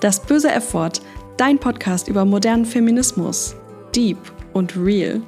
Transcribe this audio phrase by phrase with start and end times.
[0.00, 1.02] Das böse F-Wort,
[1.36, 3.54] dein Podcast über modernen Feminismus.
[3.94, 4.16] Deep
[4.54, 5.20] und real.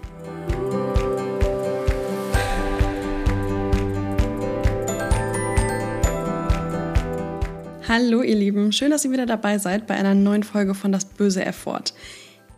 [7.87, 11.05] Hallo ihr Lieben, schön, dass ihr wieder dabei seid bei einer neuen Folge von Das
[11.05, 11.93] böse F-Wort.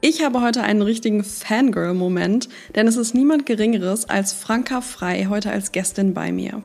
[0.00, 5.50] Ich habe heute einen richtigen Fangirl-Moment, denn es ist niemand Geringeres als Franka Frei heute
[5.50, 6.62] als Gästin bei mir.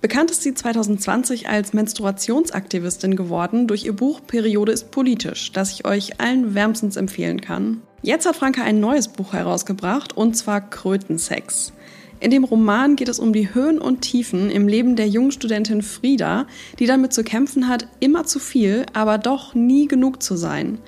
[0.00, 5.84] Bekannt ist sie 2020 als Menstruationsaktivistin geworden durch ihr Buch Periode ist politisch, das ich
[5.84, 7.82] euch allen wärmstens empfehlen kann.
[8.00, 11.72] Jetzt hat Franka ein neues Buch herausgebracht und zwar Krötensex.
[12.20, 15.82] In dem Roman geht es um die Höhen und Tiefen im Leben der jungen Studentin
[15.82, 16.46] Frieda,
[16.78, 20.78] die damit zu kämpfen hat, immer zu viel, aber doch nie genug zu sein.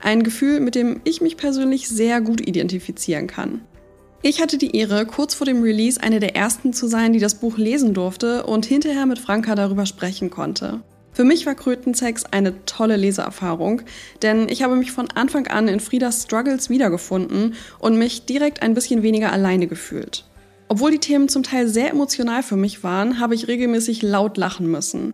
[0.00, 3.60] Ein Gefühl, mit dem ich mich persönlich sehr gut identifizieren kann.
[4.28, 7.36] Ich hatte die Ehre, kurz vor dem Release eine der ersten zu sein, die das
[7.36, 10.80] Buch lesen durfte und hinterher mit Franka darüber sprechen konnte.
[11.12, 13.82] Für mich war Krötensex eine tolle Leseerfahrung,
[14.22, 18.74] denn ich habe mich von Anfang an in Friedas Struggles wiedergefunden und mich direkt ein
[18.74, 20.24] bisschen weniger alleine gefühlt.
[20.66, 24.68] Obwohl die Themen zum Teil sehr emotional für mich waren, habe ich regelmäßig laut lachen
[24.68, 25.12] müssen.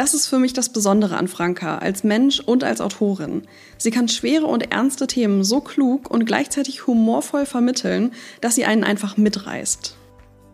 [0.00, 3.42] Das ist für mich das Besondere an Franka als Mensch und als Autorin.
[3.76, 8.82] Sie kann schwere und ernste Themen so klug und gleichzeitig humorvoll vermitteln, dass sie einen
[8.82, 9.96] einfach mitreißt.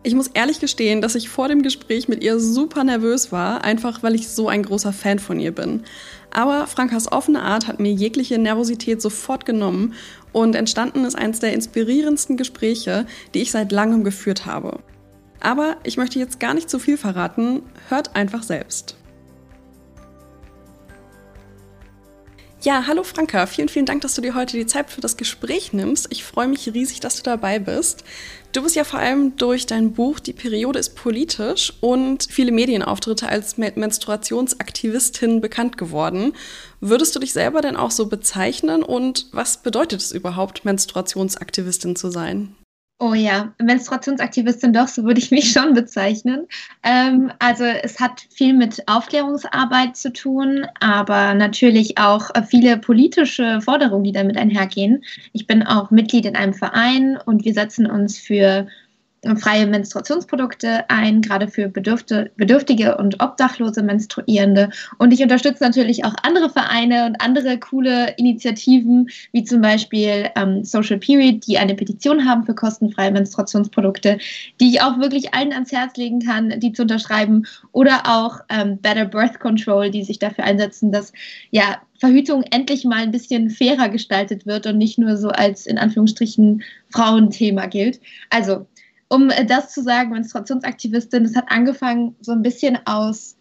[0.03, 4.03] Ich muss ehrlich gestehen, dass ich vor dem Gespräch mit ihr super nervös war, einfach
[4.03, 5.83] weil ich so ein großer Fan von ihr bin.
[6.29, 9.93] Aber Frankas offene Art hat mir jegliche Nervosität sofort genommen
[10.33, 14.79] und entstanden ist eines der inspirierendsten Gespräche, die ich seit langem geführt habe.
[15.39, 18.97] Aber ich möchte jetzt gar nicht zu viel verraten, hört einfach selbst.
[22.63, 25.73] Ja, hallo Franka, vielen, vielen Dank, dass du dir heute die Zeit für das Gespräch
[25.73, 26.07] nimmst.
[26.09, 28.03] Ich freue mich riesig, dass du dabei bist.
[28.51, 33.29] Du bist ja vor allem durch dein Buch Die Periode ist politisch und viele Medienauftritte
[33.29, 36.33] als Menstruationsaktivistin bekannt geworden.
[36.81, 42.09] Würdest du dich selber denn auch so bezeichnen und was bedeutet es überhaupt, Menstruationsaktivistin zu
[42.09, 42.55] sein?
[42.99, 46.47] Oh ja, Menstruationsaktivistin doch, so würde ich mich schon bezeichnen.
[46.81, 54.03] Ähm, also es hat viel mit Aufklärungsarbeit zu tun, aber natürlich auch viele politische Forderungen,
[54.03, 55.03] die damit einhergehen.
[55.33, 58.67] Ich bin auch Mitglied in einem Verein und wir setzen uns für
[59.35, 64.69] freie Menstruationsprodukte ein, gerade für Bedürfte, bedürftige und obdachlose Menstruierende.
[64.97, 70.63] Und ich unterstütze natürlich auch andere Vereine und andere coole Initiativen, wie zum Beispiel ähm,
[70.63, 74.19] Social Period, die eine Petition haben für kostenfreie Menstruationsprodukte,
[74.59, 77.45] die ich auch wirklich allen ans Herz legen kann, die zu unterschreiben.
[77.71, 81.11] Oder auch ähm, Better Birth Control, die sich dafür einsetzen, dass
[81.51, 85.79] ja Verhütung endlich mal ein bisschen fairer gestaltet wird und nicht nur so als in
[85.79, 87.99] Anführungsstrichen Frauenthema gilt.
[88.29, 88.67] Also
[89.09, 93.37] um äh, das zu sagen, Menstruationsaktivistin, das hat angefangen so ein bisschen aus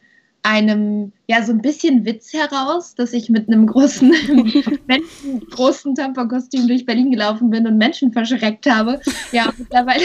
[0.47, 4.09] einem, ja, so ein bisschen Witz heraus, dass ich mit einem großen,
[4.87, 9.01] Menschen, großen Tamponkostüm durch Berlin gelaufen bin und Menschen verschreckt habe.
[9.33, 10.05] Ja, mittlerweile,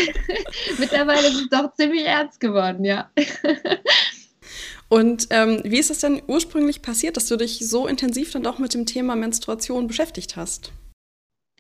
[0.80, 3.12] mittlerweile ist es doch ziemlich ernst geworden, ja.
[4.90, 8.58] Und ähm, wie ist es denn ursprünglich passiert, dass du dich so intensiv dann auch
[8.58, 10.74] mit dem Thema Menstruation beschäftigt hast?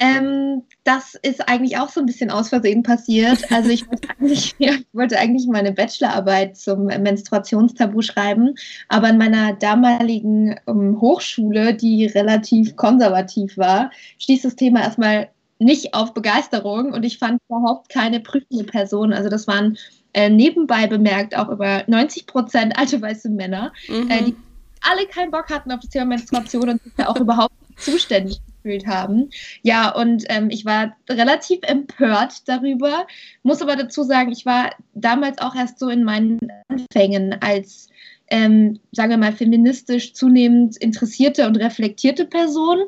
[0.01, 3.51] Ähm, das ist eigentlich auch so ein bisschen aus Versehen passiert.
[3.51, 8.55] Also ich wollte eigentlich, ich wollte eigentlich meine Bachelorarbeit zum Menstruationstabu schreiben,
[8.89, 15.29] aber in meiner damaligen ähm, Hochschule, die relativ konservativ war, stieß das Thema erstmal
[15.59, 19.13] nicht auf Begeisterung und ich fand überhaupt keine prüfende Person.
[19.13, 19.77] Also das waren
[20.13, 24.09] äh, nebenbei bemerkt auch über 90 Prozent alte weiße Männer, mhm.
[24.09, 24.35] äh, die
[24.81, 28.87] alle keinen Bock hatten auf das Thema Menstruation und sich ja auch überhaupt zuständig gefühlt
[28.87, 29.29] haben.
[29.63, 33.07] Ja, und ähm, ich war relativ empört darüber,
[33.43, 37.89] muss aber dazu sagen, ich war damals auch erst so in meinen Anfängen als
[38.31, 42.79] ähm, sagen wir mal, feministisch zunehmend interessierte und reflektierte Person.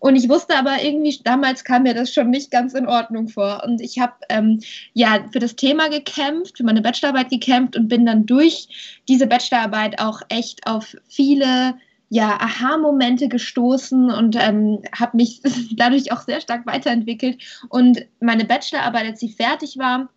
[0.00, 3.62] Und ich wusste aber irgendwie, damals kam mir das schon nicht ganz in Ordnung vor.
[3.64, 4.60] Und ich habe ähm,
[4.94, 10.00] ja für das Thema gekämpft, für meine Bachelorarbeit gekämpft und bin dann durch diese Bachelorarbeit
[10.00, 11.76] auch echt auf viele
[12.10, 15.42] ja, Aha-Momente gestoßen und ähm, habe mich
[15.76, 17.42] dadurch auch sehr stark weiterentwickelt.
[17.68, 20.08] Und meine Bachelorarbeit, als sie fertig war,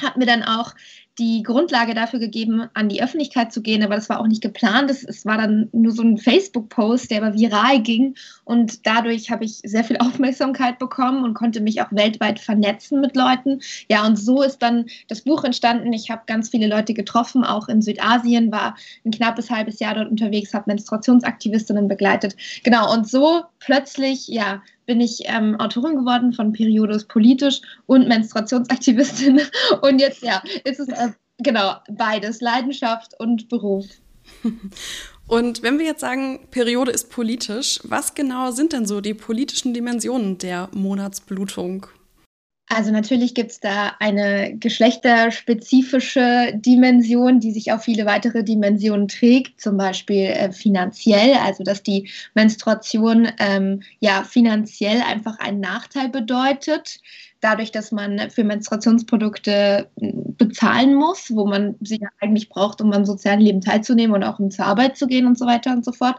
[0.00, 0.74] hat mir dann auch
[1.18, 4.90] die Grundlage dafür gegeben, an die Öffentlichkeit zu gehen, aber das war auch nicht geplant.
[4.90, 9.44] Es, es war dann nur so ein Facebook-Post, der aber viral ging und dadurch habe
[9.44, 13.60] ich sehr viel Aufmerksamkeit bekommen und konnte mich auch weltweit vernetzen mit Leuten.
[13.88, 15.92] Ja, und so ist dann das Buch entstanden.
[15.92, 20.10] Ich habe ganz viele Leute getroffen, auch in Südasien, war ein knappes halbes Jahr dort
[20.10, 22.36] unterwegs, habe Menstruationsaktivistinnen begleitet.
[22.64, 29.40] Genau, und so plötzlich, ja, bin ich ähm, Autorin geworden von Periodos politisch und Menstruationsaktivistin.
[29.82, 30.88] Und jetzt, ja, ist es
[31.38, 33.86] genau beides, Leidenschaft und Beruf.
[35.26, 39.72] Und wenn wir jetzt sagen, Periode ist politisch, was genau sind denn so die politischen
[39.72, 41.86] Dimensionen der Monatsblutung?
[42.68, 49.60] Also natürlich gibt es da eine geschlechterspezifische Dimension, die sich auf viele weitere Dimensionen trägt,
[49.60, 57.00] zum Beispiel äh, finanziell, also dass die Menstruation ähm, ja finanziell einfach einen Nachteil bedeutet
[57.44, 62.90] dadurch, dass man für Menstruationsprodukte hm, bezahlen muss, wo man sie ja eigentlich braucht, um
[62.92, 65.84] am sozialen Leben teilzunehmen und auch um zur Arbeit zu gehen und so weiter und
[65.84, 66.16] so fort.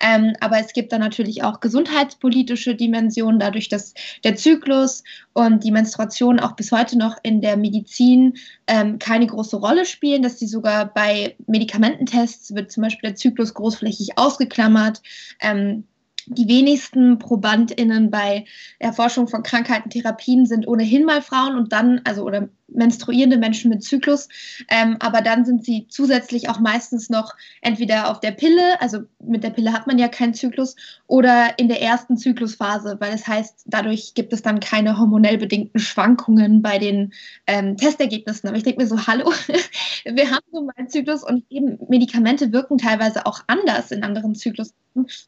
[0.00, 5.02] Ähm, aber es gibt dann natürlich auch gesundheitspolitische Dimensionen, dadurch, dass der Zyklus
[5.32, 8.34] und die Menstruation auch bis heute noch in der Medizin
[8.66, 13.54] ähm, keine große Rolle spielen, dass sie sogar bei Medikamententests wird zum Beispiel der Zyklus
[13.54, 15.00] großflächig ausgeklammert.
[15.40, 15.84] Ähm,
[16.26, 18.44] die wenigsten ProbandInnen bei
[18.78, 23.82] Erforschung von Krankheiten, Therapien sind ohnehin mal Frauen und dann, also oder menstruierende Menschen mit
[23.82, 24.28] Zyklus,
[24.68, 29.44] ähm, aber dann sind sie zusätzlich auch meistens noch entweder auf der Pille, also mit
[29.44, 30.76] der Pille hat man ja keinen Zyklus,
[31.06, 35.80] oder in der ersten Zyklusphase, weil es heißt, dadurch gibt es dann keine hormonell bedingten
[35.80, 37.12] Schwankungen bei den
[37.46, 38.48] ähm, Testergebnissen.
[38.48, 39.30] Aber ich denke mir so, hallo,
[40.04, 44.74] wir haben so einen Zyklus und eben Medikamente wirken teilweise auch anders in anderen Zyklusen.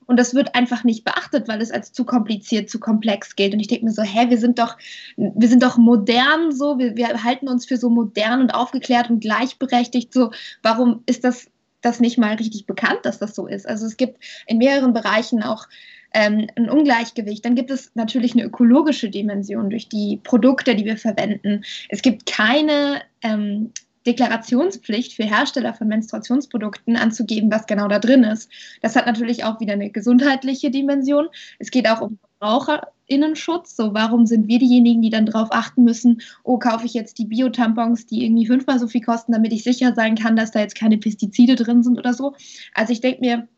[0.07, 3.53] Und das wird einfach nicht beachtet, weil es als zu kompliziert, zu komplex gilt.
[3.53, 4.79] Und ich denke mir so, hä, wir sind doch,
[5.17, 9.21] wir sind doch modern so, wir, wir halten uns für so modern und aufgeklärt und
[9.21, 10.13] gleichberechtigt.
[10.13, 10.31] So,
[10.63, 11.51] warum ist das,
[11.83, 13.69] das nicht mal richtig bekannt, dass das so ist?
[13.69, 15.69] Also es gibt in mehreren Bereichen auch
[16.15, 17.45] ähm, ein Ungleichgewicht.
[17.45, 21.65] Dann gibt es natürlich eine ökologische Dimension durch die Produkte, die wir verwenden.
[21.91, 23.73] Es gibt keine ähm,
[24.07, 28.51] Deklarationspflicht für Hersteller von Menstruationsprodukten anzugeben, was genau da drin ist.
[28.83, 31.29] Das hat natürlich auch wieder eine gesundheitliche Dimension.
[31.59, 33.77] Es geht auch um Verbraucherinnenschutz.
[33.77, 37.27] So, warum sind wir diejenigen, die dann darauf achten müssen, oh, kaufe ich jetzt die
[37.27, 40.77] Bio-Tampons, die irgendwie fünfmal so viel kosten, damit ich sicher sein kann, dass da jetzt
[40.77, 42.35] keine Pestizide drin sind oder so.
[42.75, 43.49] Also ich denke mir,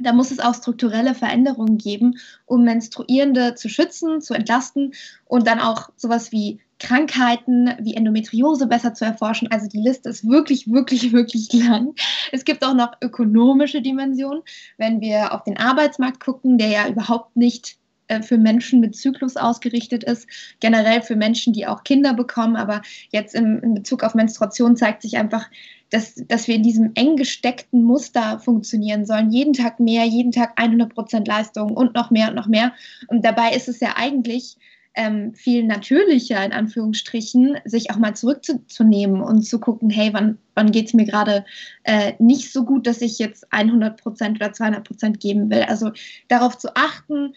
[0.00, 4.94] da muss es auch strukturelle Veränderungen geben, um Menstruierende zu schützen, zu entlasten
[5.24, 9.48] und dann auch sowas wie Krankheiten wie Endometriose besser zu erforschen.
[9.50, 11.94] Also die Liste ist wirklich, wirklich, wirklich lang.
[12.32, 14.42] Es gibt auch noch ökonomische Dimensionen.
[14.76, 17.78] Wenn wir auf den Arbeitsmarkt gucken, der ja überhaupt nicht
[18.08, 20.28] äh, für Menschen mit Zyklus ausgerichtet ist,
[20.60, 22.56] generell für Menschen, die auch Kinder bekommen.
[22.56, 25.50] Aber jetzt im, in Bezug auf Menstruation zeigt sich einfach,
[25.90, 29.30] dass, dass wir in diesem eng gesteckten Muster funktionieren sollen.
[29.30, 32.72] Jeden Tag mehr, jeden Tag 100 Prozent Leistung und noch mehr und noch mehr.
[33.08, 34.56] Und dabei ist es ja eigentlich
[34.98, 40.72] ähm, viel natürlicher, in Anführungsstrichen, sich auch mal zurückzunehmen und zu gucken, hey, wann, wann
[40.72, 41.44] geht es mir gerade
[41.84, 45.62] äh, nicht so gut, dass ich jetzt 100 Prozent oder 200 Prozent geben will.
[45.62, 45.92] Also
[46.26, 47.32] darauf zu achten,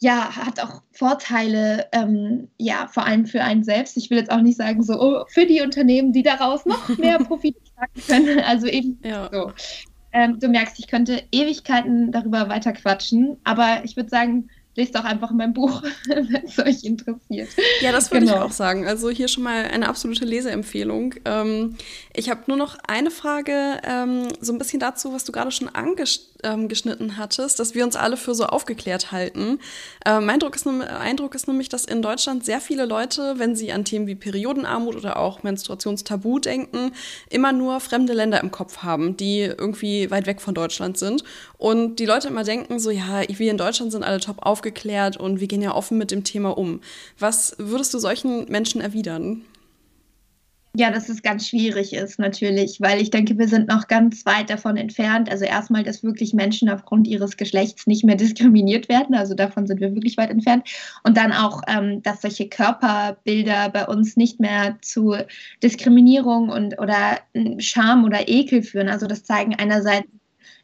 [0.00, 3.96] ja, hat auch Vorteile, ähm, ja, vor allem für einen selbst.
[3.96, 7.18] Ich will jetzt auch nicht sagen, so, oh, für die Unternehmen, die daraus noch mehr
[7.18, 8.40] Profit schlagen können.
[8.40, 9.30] Also eben ja.
[9.32, 9.52] so.
[10.12, 15.04] Ähm, du merkst, ich könnte Ewigkeiten darüber weiter quatschen, aber ich würde sagen, lest doch
[15.04, 17.48] einfach mein Buch, wenn es euch interessiert.
[17.80, 18.38] Ja, das würde genau.
[18.38, 18.86] ich auch sagen.
[18.86, 21.14] Also hier schon mal eine absolute Leseempfehlung.
[21.24, 21.76] Ähm,
[22.14, 25.68] ich habe nur noch eine Frage, ähm, so ein bisschen dazu, was du gerade schon
[25.68, 26.68] angeschnitten ähm,
[27.16, 29.58] hattest, dass wir uns alle für so aufgeklärt halten.
[30.04, 33.72] Äh, mein Eindruck ist, Eindruck ist nämlich, dass in Deutschland sehr viele Leute, wenn sie
[33.72, 36.92] an Themen wie Periodenarmut oder auch Menstruationstabu denken,
[37.30, 41.22] immer nur fremde Länder im Kopf haben, die irgendwie weit weg von Deutschland sind.
[41.58, 45.40] Und die Leute immer denken so, ja, wir in Deutschland sind alle top aufgeklärt und
[45.40, 46.80] wir gehen ja offen mit dem Thema um.
[47.18, 49.44] Was würdest du solchen Menschen erwidern?
[50.74, 54.48] Ja, dass es ganz schwierig ist natürlich, weil ich denke, wir sind noch ganz weit
[54.48, 55.30] davon entfernt.
[55.30, 59.14] Also erstmal, dass wirklich Menschen aufgrund ihres Geschlechts nicht mehr diskriminiert werden.
[59.14, 60.66] Also davon sind wir wirklich weit entfernt.
[61.02, 65.14] Und dann auch, ähm, dass solche Körperbilder bei uns nicht mehr zu
[65.62, 67.18] Diskriminierung und oder
[67.58, 68.88] Scham oder Ekel führen.
[68.88, 70.08] Also das zeigen einerseits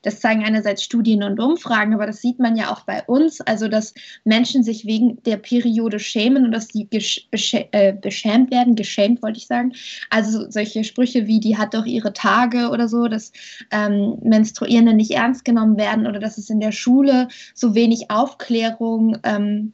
[0.02, 3.68] das zeigen einerseits Studien und Umfragen, aber das sieht man ja auch bei uns, also
[3.68, 9.38] dass Menschen sich wegen der Periode schämen und dass sie äh, beschämt werden, geschämt wollte
[9.38, 9.72] ich sagen.
[10.10, 13.32] Also solche Sprüche wie, die hat doch ihre Tage oder so, dass
[13.70, 19.18] ähm, Menstruierende nicht ernst genommen werden oder dass es in der Schule so wenig Aufklärung
[19.24, 19.72] ähm,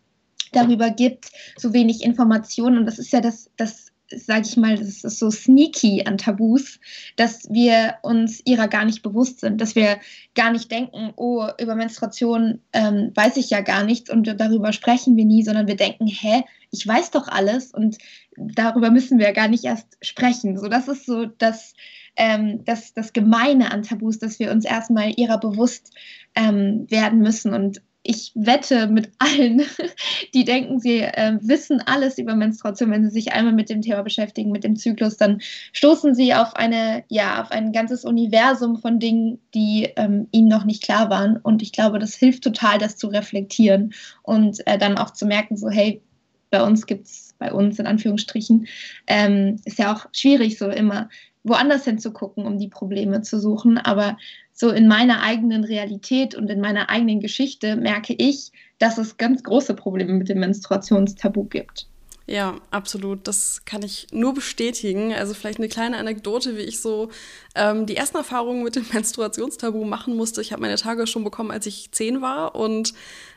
[0.53, 2.79] darüber gibt, so wenig Informationen.
[2.79, 6.79] Und das ist ja das, das sage ich mal, das ist so sneaky an Tabus,
[7.17, 9.99] dass wir uns ihrer gar nicht bewusst sind, dass wir
[10.35, 15.17] gar nicht denken, oh, über Menstruation ähm, weiß ich ja gar nichts und darüber sprechen
[15.17, 17.99] wir nie, sondern wir denken, hä, ich weiß doch alles und
[18.37, 20.59] darüber müssen wir gar nicht erst sprechen.
[20.59, 21.75] So, das ist so das,
[22.17, 25.93] ähm, das, das Gemeine an Tabus, dass wir uns erstmal ihrer bewusst
[26.35, 29.63] ähm, werden müssen und ich wette mit allen,
[30.35, 34.03] die denken, sie äh, wissen alles über Menstruation, wenn sie sich einmal mit dem Thema
[34.03, 35.41] beschäftigen, mit dem Zyklus, dann
[35.73, 40.65] stoßen sie auf eine, ja, auf ein ganzes Universum von Dingen, die ähm, ihnen noch
[40.65, 41.39] nicht klar waren.
[41.39, 45.57] Und ich glaube, das hilft total, das zu reflektieren und äh, dann auch zu merken,
[45.57, 46.03] so, hey,
[46.51, 48.67] bei uns gibt es, bei uns in Anführungsstrichen,
[49.07, 51.09] ähm, ist ja auch schwierig, so immer
[51.43, 53.79] woanders hinzugucken, um die Probleme zu suchen.
[53.79, 54.17] Aber
[54.55, 59.43] so in meiner eigenen Realität und in meiner eigenen Geschichte merke ich, dass es ganz
[59.43, 61.89] große Probleme mit dem Menstruationstabu gibt.
[62.27, 63.29] Ja, absolut.
[63.29, 65.13] Das kann ich nur bestätigen.
[65.13, 67.11] Also vielleicht eine kleine Anekdote, wie ich so
[67.55, 70.41] ähm, die ersten Erfahrungen mit dem Menstruationstabu machen musste.
[70.41, 72.95] Ich habe meine Tage schon bekommen, als ich zehn war und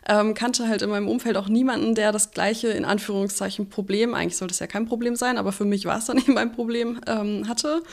[0.08, 4.38] ähm, kannte halt in meinem Umfeld auch niemanden, der das gleiche, in Anführungszeichen, Problem, eigentlich
[4.38, 7.00] sollte es ja kein Problem sein, aber für mich war es dann eben ein Problem,
[7.08, 7.84] ähm, hatte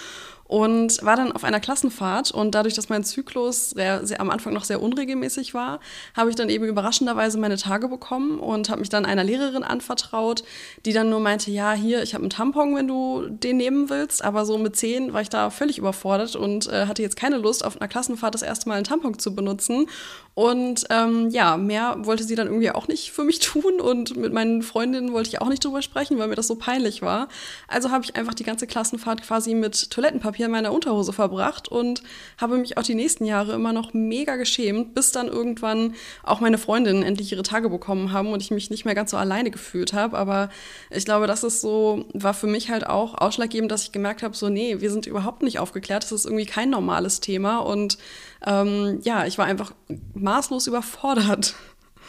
[0.46, 4.52] und war dann auf einer Klassenfahrt und dadurch, dass mein Zyklus sehr, sehr, am Anfang
[4.52, 5.80] noch sehr unregelmäßig war,
[6.14, 10.44] habe ich dann eben überraschenderweise meine Tage bekommen und habe mich dann einer Lehrerin anvertraut,
[10.84, 14.22] die dann nur meinte, ja, hier, ich habe einen Tampon, wenn du den nehmen willst,
[14.22, 17.64] aber so mit zehn war ich da völlig überfordert und äh, hatte jetzt keine Lust,
[17.64, 19.86] auf einer Klassenfahrt das erste Mal einen Tampon zu benutzen
[20.34, 24.32] und ähm, ja, mehr wollte sie dann irgendwie auch nicht für mich tun und mit
[24.32, 27.28] meinen Freundinnen wollte ich auch nicht drüber sprechen, weil mir das so peinlich war.
[27.68, 32.02] Also habe ich einfach die ganze Klassenfahrt quasi mit Toilettenpapier in meiner Unterhose verbracht und
[32.36, 36.58] habe mich auch die nächsten Jahre immer noch mega geschämt, bis dann irgendwann auch meine
[36.58, 39.92] Freundinnen endlich ihre Tage bekommen haben und ich mich nicht mehr ganz so alleine gefühlt
[39.92, 40.18] habe.
[40.18, 40.50] Aber
[40.90, 44.34] ich glaube, das ist so, war für mich halt auch ausschlaggebend, dass ich gemerkt habe,
[44.34, 47.98] so, nee, wir sind überhaupt nicht aufgeklärt, das ist irgendwie kein normales Thema und
[48.46, 49.72] ähm, ja, ich war einfach
[50.14, 51.54] maßlos überfordert.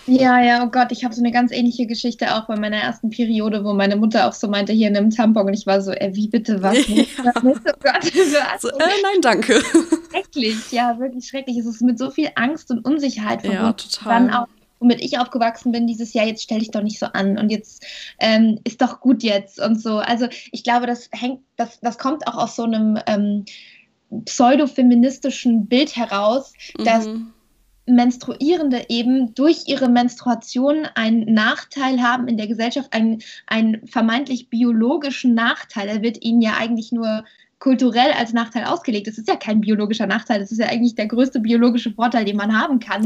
[0.07, 3.09] Ja, ja, oh Gott, ich habe so eine ganz ähnliche Geschichte auch bei meiner ersten
[3.09, 6.11] Periode, wo meine Mutter auch so meinte, hier nimm Tampon und ich war so, äh,
[6.13, 6.77] wie bitte, was?
[6.87, 7.33] Ja.
[7.43, 8.03] Oh Gott,
[8.59, 9.61] so, äh, nein, danke.
[10.11, 11.57] Schrecklich, ja, wirklich schrecklich.
[11.57, 13.65] Es ist mit so viel Angst und Unsicherheit verbunden.
[13.65, 14.13] Ja, total.
[14.13, 14.47] Dann auch
[14.79, 17.83] womit ich aufgewachsen bin, dieses Jahr, jetzt stell dich doch nicht so an und jetzt
[18.19, 19.97] ähm, ist doch gut jetzt und so.
[19.97, 23.45] Also ich glaube, das hängt, das, das kommt auch aus so einem ähm,
[24.23, 27.33] pseudofeministischen Bild heraus, dass mhm.
[27.87, 35.35] Menstruierende eben durch ihre Menstruation einen Nachteil haben in der Gesellschaft, einen, einen vermeintlich biologischen
[35.35, 35.87] Nachteil.
[35.87, 37.23] Er wird ihnen ja eigentlich nur
[37.65, 39.07] kulturell als Nachteil ausgelegt.
[39.07, 42.37] Das ist ja kein biologischer Nachteil, das ist ja eigentlich der größte biologische Vorteil, den
[42.37, 43.03] man haben kann.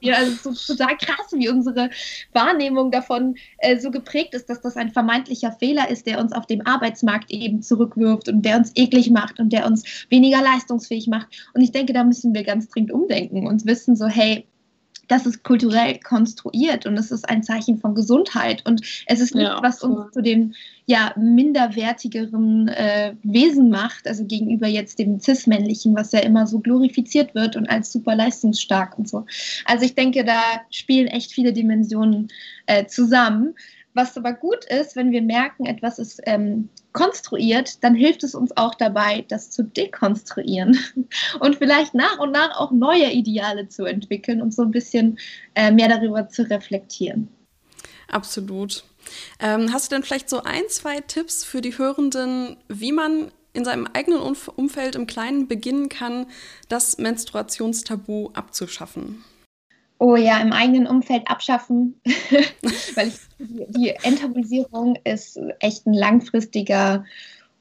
[0.00, 0.16] Ja.
[0.16, 1.88] Also es ist total krass, wie unsere
[2.34, 6.44] Wahrnehmung davon äh, so geprägt ist, dass das ein vermeintlicher Fehler ist, der uns auf
[6.44, 11.28] dem Arbeitsmarkt eben zurückwirft und der uns eklig macht und der uns weniger leistungsfähig macht.
[11.54, 14.46] Und ich denke, da müssen wir ganz dringend umdenken und wissen so, hey,
[15.08, 19.44] das ist kulturell konstruiert und es ist ein Zeichen von Gesundheit und es ist nicht,
[19.44, 20.54] ja, was uns zu den
[20.86, 27.34] ja, minderwertigeren äh, Wesen macht, also gegenüber jetzt dem Cis-Männlichen, was ja immer so glorifiziert
[27.34, 29.24] wird und als super leistungsstark und so.
[29.64, 32.28] Also ich denke, da spielen echt viele Dimensionen
[32.66, 33.54] äh, zusammen.
[33.96, 38.56] Was aber gut ist, wenn wir merken, etwas ist ähm, konstruiert, dann hilft es uns
[38.56, 40.76] auch dabei, das zu dekonstruieren
[41.40, 45.18] und vielleicht nach und nach auch neue Ideale zu entwickeln und so ein bisschen
[45.54, 47.28] äh, mehr darüber zu reflektieren.
[48.08, 48.84] Absolut.
[49.40, 53.64] Ähm, hast du denn vielleicht so ein, zwei Tipps für die Hörenden, wie man in
[53.64, 56.26] seinem eigenen Umfeld im Kleinen beginnen kann,
[56.68, 59.24] das Menstruationstabu abzuschaffen?
[59.98, 62.00] Oh ja, im eigenen Umfeld abschaffen,
[62.94, 63.94] weil ich, die, die
[65.04, 67.04] ist echt ein langfristiger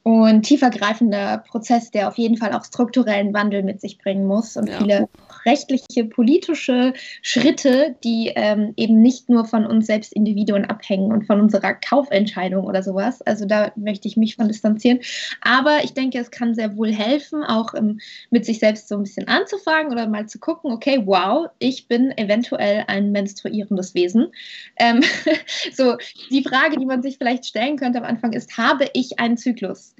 [0.03, 4.67] und tiefergreifender Prozess, der auf jeden Fall auch strukturellen Wandel mit sich bringen muss und
[4.67, 4.77] ja.
[4.77, 5.09] viele
[5.45, 11.39] rechtliche, politische Schritte, die ähm, eben nicht nur von uns selbst Individuen abhängen und von
[11.39, 13.21] unserer Kaufentscheidung oder sowas.
[13.21, 14.99] Also da möchte ich mich von distanzieren.
[15.41, 19.03] Aber ich denke, es kann sehr wohl helfen, auch ähm, mit sich selbst so ein
[19.03, 24.33] bisschen anzufangen oder mal zu gucken, okay, wow, ich bin eventuell ein menstruierendes Wesen.
[24.75, 25.01] Ähm,
[25.73, 25.95] so
[26.29, 29.92] die Frage, die man sich vielleicht stellen könnte am Anfang ist, habe ich einen Zyklus?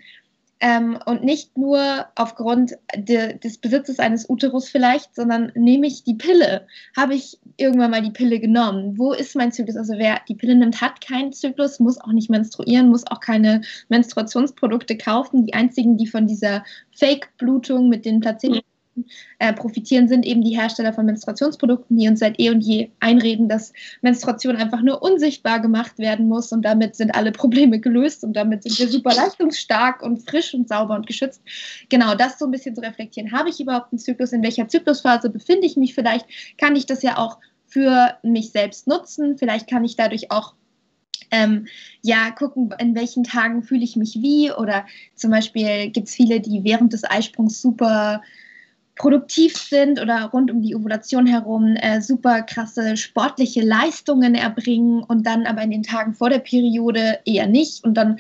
[0.66, 6.14] Ähm, und nicht nur aufgrund de, des Besitzes eines Uterus vielleicht, sondern nehme ich die
[6.14, 6.68] Pille?
[6.96, 8.98] Habe ich irgendwann mal die Pille genommen?
[8.98, 9.76] Wo ist mein Zyklus?
[9.76, 13.60] Also wer die Pille nimmt, hat keinen Zyklus, muss auch nicht menstruieren, muss auch keine
[13.90, 15.46] Menstruationsprodukte kaufen.
[15.46, 18.62] Die einzigen, die von dieser Fake-Blutung mit den Placebo
[19.40, 23.50] äh, profitieren, sind eben die Hersteller von Menstruationsprodukten, die uns seit eh und je einreden,
[23.50, 28.34] dass Menstruation einfach nur unsichtbar gemacht werden muss und damit sind alle Probleme gelöst und
[28.34, 31.42] damit sind wir super leistungsstark und frisch und sauber und geschützt.
[31.90, 33.32] Genau, das so ein bisschen zu reflektieren.
[33.32, 34.32] Habe ich überhaupt einen Zyklus?
[34.32, 36.26] In welcher Zyklusphase befinde ich mich vielleicht?
[36.58, 39.38] Kann ich das ja auch für mich selbst nutzen?
[39.38, 40.54] Vielleicht kann ich dadurch auch
[41.34, 41.66] ähm,
[42.02, 44.52] ja, gucken, in welchen Tagen fühle ich mich wie.
[44.52, 44.86] Oder
[45.16, 48.22] zum Beispiel gibt es viele, die während des Eisprungs super
[48.96, 55.26] produktiv sind oder rund um die Ovulation herum äh, super krasse sportliche Leistungen erbringen und
[55.26, 58.20] dann aber in den Tagen vor der Periode eher nicht und dann,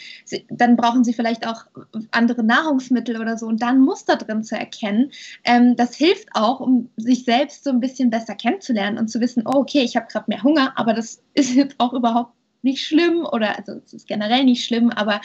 [0.50, 1.65] dann brauchen sie vielleicht auch
[2.12, 5.12] andere Nahrungsmittel oder so und dann Muster drin zu erkennen.
[5.44, 9.44] Ähm, das hilft auch, um sich selbst so ein bisschen besser kennenzulernen und zu wissen,
[9.46, 13.27] oh, okay, ich habe gerade mehr Hunger, aber das ist jetzt auch überhaupt nicht schlimm
[13.32, 15.22] oder also es ist generell nicht schlimm, aber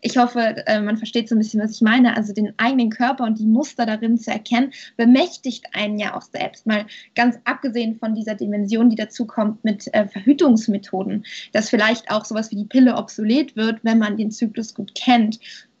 [0.00, 2.16] ich hoffe, äh, man versteht so ein bisschen, was ich meine.
[2.16, 6.66] Also den eigenen Körper und die Muster darin zu erkennen, bemächtigt einen ja auch selbst.
[6.66, 12.24] Mal ganz abgesehen von dieser Dimension, die dazu kommt mit äh, Verhütungsmethoden, dass vielleicht auch
[12.24, 15.38] sowas wie die Pille obsolet wird, wenn man den Zyklus gut kennt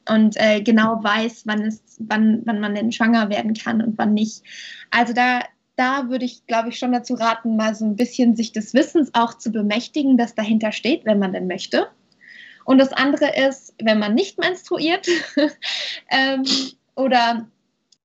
[0.08, 4.14] und äh, genau weiß, wann, es, wann, wann man denn schwanger werden kann und wann
[4.14, 4.42] nicht.
[4.90, 5.40] Also da,
[5.76, 9.10] da würde ich, glaube ich, schon dazu raten, mal so ein bisschen sich des Wissens
[9.14, 11.88] auch zu bemächtigen, das dahinter steht, wenn man denn möchte.
[12.70, 15.08] Und das andere ist, wenn man nicht menstruiert
[16.08, 16.44] ähm,
[16.94, 17.48] oder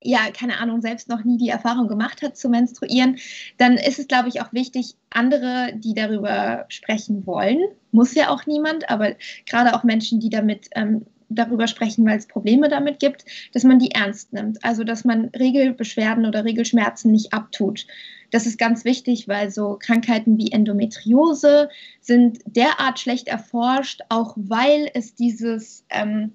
[0.01, 3.19] ja, keine Ahnung, selbst noch nie die Erfahrung gemacht hat zu menstruieren,
[3.60, 7.60] dann ist es, glaube ich, auch wichtig, andere, die darüber sprechen wollen,
[7.91, 9.13] muss ja auch niemand, aber
[9.45, 13.77] gerade auch Menschen, die damit ähm, darüber sprechen, weil es Probleme damit gibt, dass man
[13.77, 14.65] die ernst nimmt.
[14.65, 17.86] Also, dass man Regelbeschwerden oder Regelschmerzen nicht abtut.
[18.32, 21.70] Das ist ganz wichtig, weil so Krankheiten wie Endometriose
[22.01, 26.32] sind derart schlecht erforscht, auch weil es dieses ähm,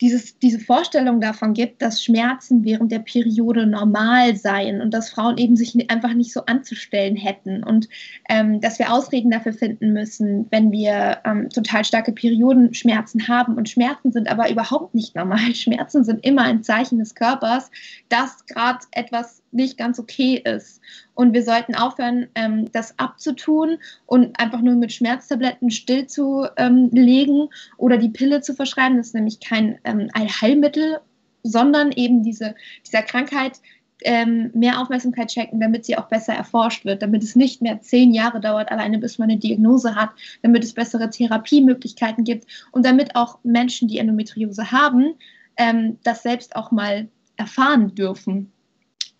[0.00, 5.38] dieses, diese Vorstellung davon gibt, dass Schmerzen während der Periode normal seien und dass Frauen
[5.38, 7.88] eben sich einfach nicht so anzustellen hätten und
[8.28, 13.56] ähm, dass wir Ausreden dafür finden müssen, wenn wir ähm, total starke Periodenschmerzen haben.
[13.56, 15.36] Und Schmerzen sind aber überhaupt nicht normal.
[15.54, 17.70] Schmerzen sind immer ein Zeichen des Körpers,
[18.10, 20.80] dass gerade etwas nicht ganz okay ist.
[21.14, 27.96] Und wir sollten aufhören, ähm, das abzutun und einfach nur mit Schmerztabletten stillzulegen ähm, oder
[27.96, 28.96] die Pille zu verschreiben.
[28.96, 31.00] Das ist nämlich kein ähm, Allheilmittel,
[31.42, 33.60] sondern eben diese, dieser Krankheit
[34.02, 38.12] ähm, mehr Aufmerksamkeit schenken, damit sie auch besser erforscht wird, damit es nicht mehr zehn
[38.12, 40.10] Jahre dauert, alleine bis man eine Diagnose hat,
[40.42, 45.14] damit es bessere Therapiemöglichkeiten gibt und damit auch Menschen, die Endometriose haben,
[45.56, 48.52] ähm, das selbst auch mal erfahren dürfen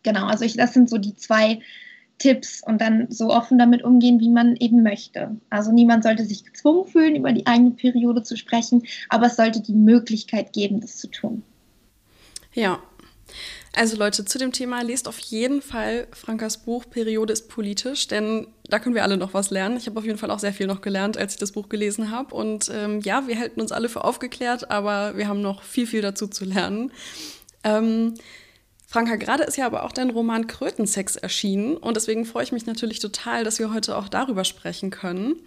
[0.06, 1.60] genau, also ich, das sind so die zwei
[2.18, 5.36] Tipps und dann so offen damit umgehen, wie man eben möchte.
[5.50, 9.60] Also niemand sollte sich gezwungen fühlen, über die eigene Periode zu sprechen, aber es sollte
[9.60, 11.42] die Möglichkeit geben, das zu tun.
[12.54, 12.78] Ja.
[13.74, 18.46] Also Leute, zu dem Thema lest auf jeden Fall Frankas Buch Periode ist politisch, denn
[18.70, 19.76] da können wir alle noch was lernen.
[19.76, 22.10] Ich habe auf jeden Fall auch sehr viel noch gelernt, als ich das Buch gelesen
[22.10, 22.34] habe.
[22.34, 26.00] Und ähm, ja, wir halten uns alle für aufgeklärt, aber wir haben noch viel, viel
[26.00, 26.90] dazu zu lernen.
[27.64, 28.14] Ähm,
[28.86, 32.66] Franka, gerade ist ja aber auch dein Roman Krötensex erschienen und deswegen freue ich mich
[32.66, 35.42] natürlich total, dass wir heute auch darüber sprechen können.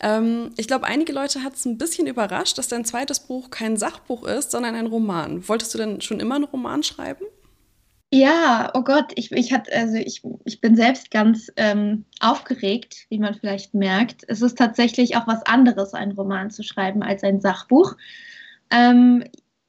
[0.00, 3.76] Ähm, ich glaube, einige Leute hat es ein bisschen überrascht, dass dein zweites Buch kein
[3.76, 5.46] Sachbuch ist, sondern ein Roman.
[5.46, 7.26] Wolltest du denn schon immer einen Roman schreiben?
[8.12, 13.18] Ja, oh Gott, ich, ich, hat, also ich, ich bin selbst ganz ähm, aufgeregt, wie
[13.18, 14.24] man vielleicht merkt.
[14.26, 17.94] Es ist tatsächlich auch was anderes, einen Roman zu schreiben, als ein Sachbuch.
[18.70, 19.22] Ähm,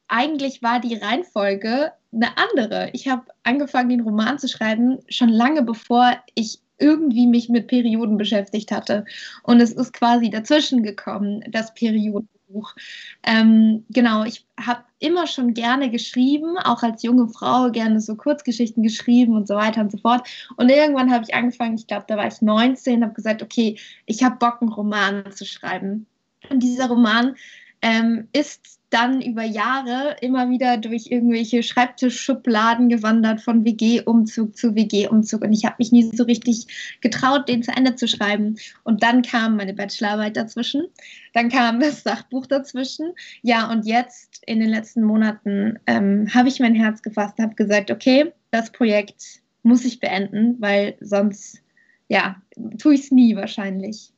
[0.08, 2.90] eigentlich war die Reihenfolge eine andere.
[2.92, 8.18] Ich habe angefangen, den Roman zu schreiben, schon lange bevor ich irgendwie mich mit Perioden
[8.18, 9.04] beschäftigt hatte.
[9.44, 12.74] Und es ist quasi dazwischen gekommen, das Periodenbuch.
[13.22, 18.82] Ähm, genau, ich habe immer schon gerne geschrieben, auch als junge Frau gerne so Kurzgeschichten
[18.82, 20.28] geschrieben und so weiter und so fort.
[20.56, 24.24] Und irgendwann habe ich angefangen, ich glaube, da war ich 19, habe gesagt, okay, ich
[24.24, 26.06] habe Bock, einen Roman zu schreiben.
[26.50, 27.36] Und dieser Roman
[27.80, 35.42] ähm, ist dann über Jahre immer wieder durch irgendwelche Schreibtischschubladen gewandert, von WG-Umzug zu WG-Umzug.
[35.42, 38.56] Und ich habe mich nie so richtig getraut, den zu Ende zu schreiben.
[38.84, 40.86] Und dann kam meine Bachelorarbeit dazwischen.
[41.32, 43.12] Dann kam das Sachbuch dazwischen.
[43.40, 47.90] Ja, und jetzt in den letzten Monaten ähm, habe ich mein Herz gefasst, habe gesagt,
[47.90, 51.62] okay, das Projekt muss ich beenden, weil sonst,
[52.08, 52.42] ja,
[52.78, 54.12] tue ich es nie wahrscheinlich.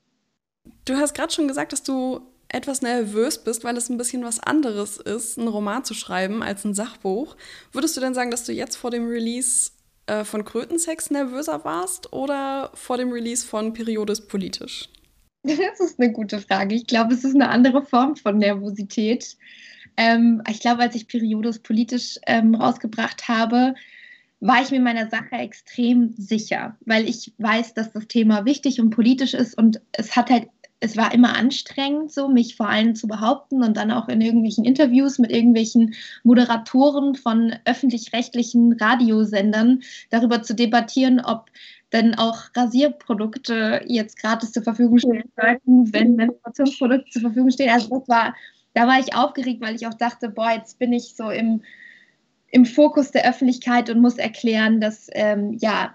[0.84, 2.20] Du hast gerade schon gesagt, dass du
[2.54, 6.64] etwas nervös bist, weil es ein bisschen was anderes ist, einen Roman zu schreiben als
[6.64, 7.36] ein Sachbuch.
[7.72, 9.72] Würdest du denn sagen, dass du jetzt vor dem Release
[10.06, 14.88] äh, von Krötensex nervöser warst oder vor dem Release von Periodes politisch?
[15.46, 16.74] Das ist eine gute Frage.
[16.74, 19.36] Ich glaube, es ist eine andere Form von Nervosität.
[19.98, 23.74] Ähm, ich glaube, als ich Periodes politisch ähm, rausgebracht habe,
[24.40, 28.90] war ich mir meiner Sache extrem sicher, weil ich weiß, dass das Thema wichtig und
[28.90, 30.48] politisch ist und es hat halt
[30.84, 34.66] es war immer anstrengend, so mich vor allem zu behaupten und dann auch in irgendwelchen
[34.66, 35.94] Interviews mit irgendwelchen
[36.24, 41.50] Moderatoren von öffentlich-rechtlichen Radiosendern darüber zu debattieren, ob
[41.94, 47.70] denn auch Rasierprodukte jetzt gratis zur Verfügung stehen sollten, wenn Menstruationsprodukte zur Verfügung stehen.
[47.70, 48.34] Also das war,
[48.74, 51.62] da war ich aufgeregt, weil ich auch dachte, boah, jetzt bin ich so im
[52.50, 55.92] im Fokus der Öffentlichkeit und muss erklären, dass ähm, ja,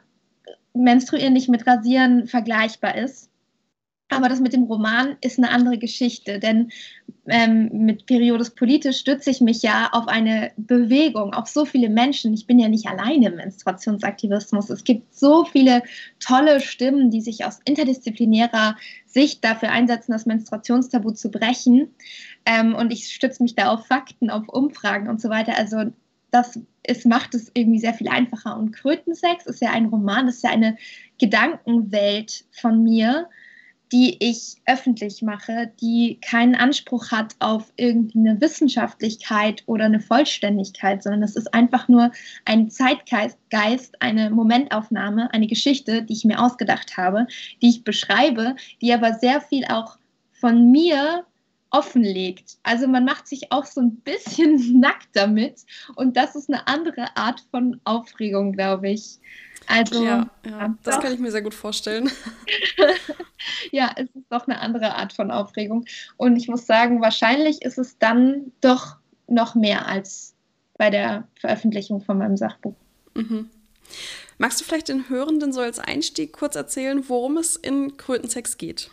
[0.74, 3.29] Menstruieren nicht mit Rasieren vergleichbar ist.
[4.10, 6.72] Aber das mit dem Roman ist eine andere Geschichte, denn
[7.28, 12.34] ähm, mit Periodes politisch stütze ich mich ja auf eine Bewegung, auf so viele Menschen.
[12.34, 14.72] Ich bin ja nicht alleine im Menstruationsaktivismus.
[14.72, 15.84] Es gibt so viele
[16.20, 21.94] tolle Stimmen, die sich aus interdisziplinärer Sicht dafür einsetzen, das Menstruationstabu zu brechen.
[22.46, 25.56] Ähm, und ich stütze mich da auf Fakten, auf Umfragen und so weiter.
[25.56, 25.92] Also
[26.32, 28.58] das es macht es irgendwie sehr viel einfacher.
[28.58, 30.78] Und Krötensex ist ja ein Roman, das ist ja eine
[31.20, 33.30] Gedankenwelt von mir
[33.92, 41.24] die ich öffentlich mache, die keinen Anspruch hat auf irgendeine Wissenschaftlichkeit oder eine Vollständigkeit, sondern
[41.24, 42.12] es ist einfach nur
[42.46, 43.40] ein Zeitgeist,
[44.00, 47.26] eine Momentaufnahme, eine Geschichte, die ich mir ausgedacht habe,
[47.62, 49.98] die ich beschreibe, die aber sehr viel auch
[50.32, 51.26] von mir
[51.72, 52.58] offenlegt.
[52.64, 57.16] Also man macht sich auch so ein bisschen nackt damit und das ist eine andere
[57.16, 59.20] Art von Aufregung, glaube ich.
[59.68, 61.04] Also, ja, ja das doch.
[61.04, 62.10] kann ich mir sehr gut vorstellen.
[63.72, 65.86] ja, es ist doch eine andere Art von Aufregung.
[66.18, 70.34] Und ich muss sagen, wahrscheinlich ist es dann doch noch mehr als
[70.78, 72.74] bei der Veröffentlichung von meinem Sachbuch.
[73.14, 73.50] Mhm.
[74.40, 78.90] Magst du vielleicht den Hörenden so als Einstieg kurz erzählen, worum es in Krötensex geht?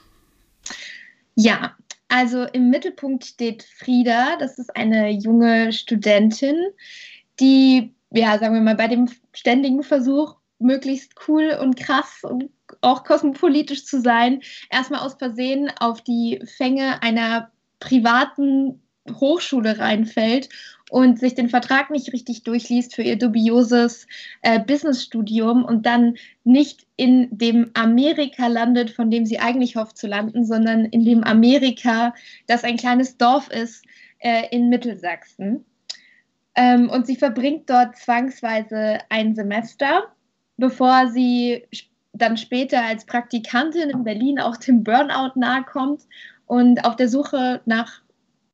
[1.37, 1.77] Ja,
[2.09, 4.37] also im Mittelpunkt steht Frieda.
[4.39, 6.57] Das ist eine junge Studentin,
[7.41, 13.05] die, ja, sagen wir mal, bei dem ständigen Versuch, möglichst cool und krass und auch
[13.05, 14.41] kosmopolitisch zu sein,
[14.71, 20.49] erstmal aus Versehen auf die Fänge einer privaten Hochschule reinfällt
[20.91, 24.07] und sich den Vertrag nicht richtig durchliest für ihr dubioses
[24.43, 30.07] äh, Businessstudium und dann nicht in dem Amerika landet, von dem sie eigentlich hofft zu
[30.07, 32.15] landen, sondern in dem Amerika,
[32.47, 33.85] das ein kleines Dorf ist
[34.19, 35.65] äh, in Mittelsachsen.
[36.55, 40.11] Ähm, und sie verbringt dort zwangsweise ein Semester
[40.57, 41.65] bevor sie
[42.13, 46.03] dann später als Praktikantin in Berlin auch dem Burnout nahe kommt
[46.47, 48.01] und auf der Suche nach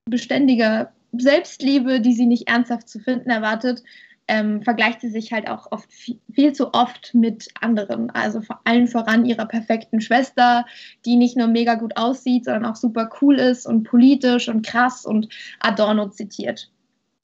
[0.04, 3.82] beständiger Selbstliebe, die sie nicht ernsthaft zu finden erwartet,
[4.28, 8.10] ähm, vergleicht sie sich halt auch oft viel, viel, zu oft mit anderen.
[8.10, 10.64] Also vor allen voran ihrer perfekten Schwester,
[11.04, 15.04] die nicht nur mega gut aussieht, sondern auch super cool ist und politisch und krass
[15.04, 15.28] und
[15.60, 16.70] Adorno zitiert.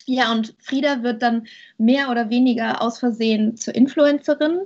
[0.06, 4.60] Ja, und Frieda wird dann mehr oder weniger aus Versehen zur Influencerin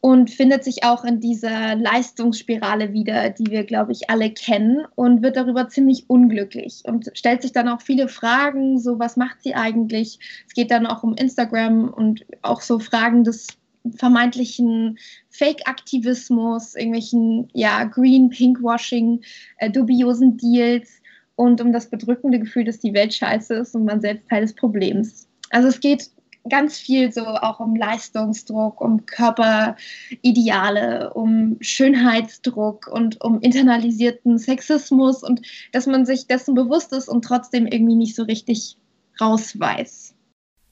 [0.00, 5.22] und findet sich auch in dieser Leistungsspirale wieder, die wir, glaube ich, alle kennen und
[5.22, 9.54] wird darüber ziemlich unglücklich und stellt sich dann auch viele Fragen, so was macht sie
[9.54, 10.18] eigentlich?
[10.46, 13.48] Es geht dann auch um Instagram und auch so Fragen des
[13.96, 14.98] vermeintlichen
[15.30, 19.22] Fake-Aktivismus, irgendwelchen ja, Green-Pinkwashing,
[19.58, 21.00] äh, dubiosen Deals
[21.36, 24.54] und um das bedrückende Gefühl, dass die Welt scheiße ist und man selbst Teil des
[24.54, 25.28] Problems.
[25.50, 26.10] Also es geht
[26.48, 35.42] ganz viel so auch um Leistungsdruck, um Körperideale, um Schönheitsdruck und um internalisierten Sexismus und
[35.72, 38.76] dass man sich dessen bewusst ist und trotzdem irgendwie nicht so richtig
[39.20, 40.14] rausweist.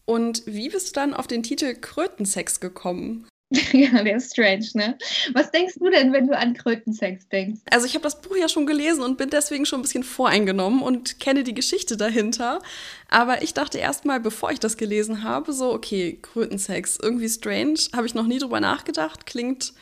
[0.07, 3.27] Und wie bist du dann auf den Titel Krötensex gekommen?
[3.73, 4.97] Ja, der ist strange, ne?
[5.33, 7.61] Was denkst du denn, wenn du an Krötensex denkst?
[7.71, 10.83] Also ich habe das Buch ja schon gelesen und bin deswegen schon ein bisschen voreingenommen
[10.83, 12.61] und kenne die Geschichte dahinter.
[13.09, 18.07] Aber ich dachte erstmal, bevor ich das gelesen habe, so, okay, Krötensex, irgendwie strange, habe
[18.07, 19.73] ich noch nie drüber nachgedacht, klingt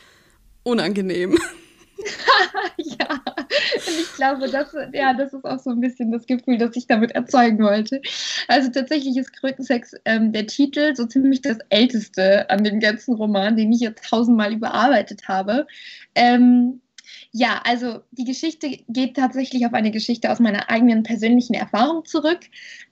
[0.63, 1.37] unangenehm.
[2.77, 6.75] ja, und ich glaube, das, ja, das ist auch so ein bisschen das Gefühl, das
[6.75, 8.01] ich damit erzeugen wollte.
[8.47, 13.55] Also tatsächlich ist Krötensex ähm, der Titel so ziemlich das älteste an dem ganzen Roman,
[13.55, 15.67] den ich jetzt tausendmal überarbeitet habe.
[16.15, 16.81] Ähm,
[17.31, 22.39] ja, also die Geschichte geht tatsächlich auf eine Geschichte aus meiner eigenen persönlichen Erfahrung zurück.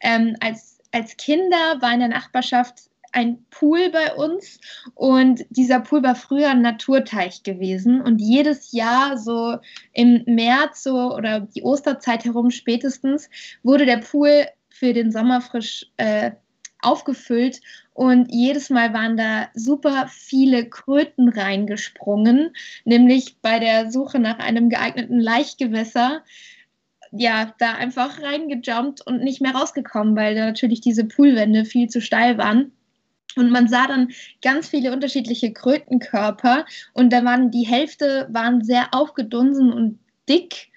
[0.02, 4.60] Ähm, als, als Kinder war in der Nachbarschaft ein Pool bei uns.
[4.96, 8.02] Und dieser Pool war früher ein Naturteich gewesen.
[8.02, 9.58] Und jedes Jahr so
[9.94, 13.30] im März so oder die Osterzeit herum spätestens
[13.64, 16.32] wurde der Pool für den Sommer frisch äh,
[16.82, 17.62] aufgefüllt.
[17.94, 24.70] Und jedes Mal waren da super viele Kröten reingesprungen, nämlich bei der Suche nach einem
[24.70, 26.24] geeigneten Laichgewässer
[27.12, 32.00] ja, da einfach reingejumpt und nicht mehr rausgekommen, weil da natürlich diese Poolwände viel zu
[32.00, 32.72] steil waren.
[33.36, 38.94] Und man sah dann ganz viele unterschiedliche Krötenkörper und da waren die Hälfte waren sehr
[38.94, 40.72] aufgedunsen und dick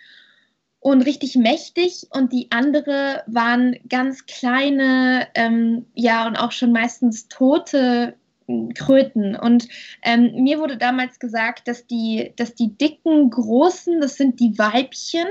[0.85, 7.29] und richtig mächtig und die andere waren ganz kleine, ähm, ja und auch schon meistens
[7.29, 9.35] tote hm, Kröten.
[9.35, 9.67] Und
[10.03, 15.27] ähm, mir wurde damals gesagt, dass die, dass die dicken, großen, das sind die Weibchen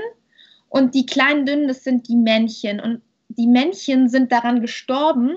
[0.68, 2.80] und die kleinen, dünnen, das sind die Männchen.
[2.80, 5.36] Und die Männchen sind daran gestorben,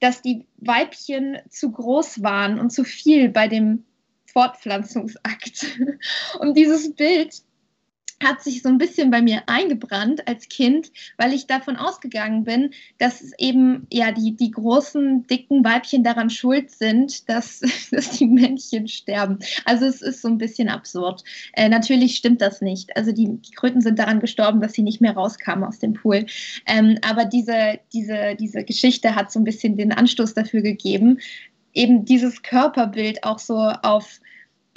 [0.00, 3.84] dass die Weibchen zu groß waren und zu viel bei dem
[4.26, 5.66] Fortpflanzungsakt.
[6.38, 7.42] Und dieses Bild
[8.22, 12.70] hat sich so ein bisschen bei mir eingebrannt als Kind, weil ich davon ausgegangen bin,
[12.98, 18.88] dass eben ja die, die großen, dicken Weibchen daran schuld sind, dass, dass die Männchen
[18.88, 19.38] sterben.
[19.64, 21.22] Also es ist so ein bisschen absurd.
[21.52, 22.96] Äh, natürlich stimmt das nicht.
[22.96, 26.26] Also die, die Kröten sind daran gestorben, dass sie nicht mehr rauskamen aus dem Pool.
[26.66, 31.18] Ähm, aber diese, diese, diese Geschichte hat so ein bisschen den Anstoß dafür gegeben,
[31.72, 34.20] eben dieses Körperbild auch so auf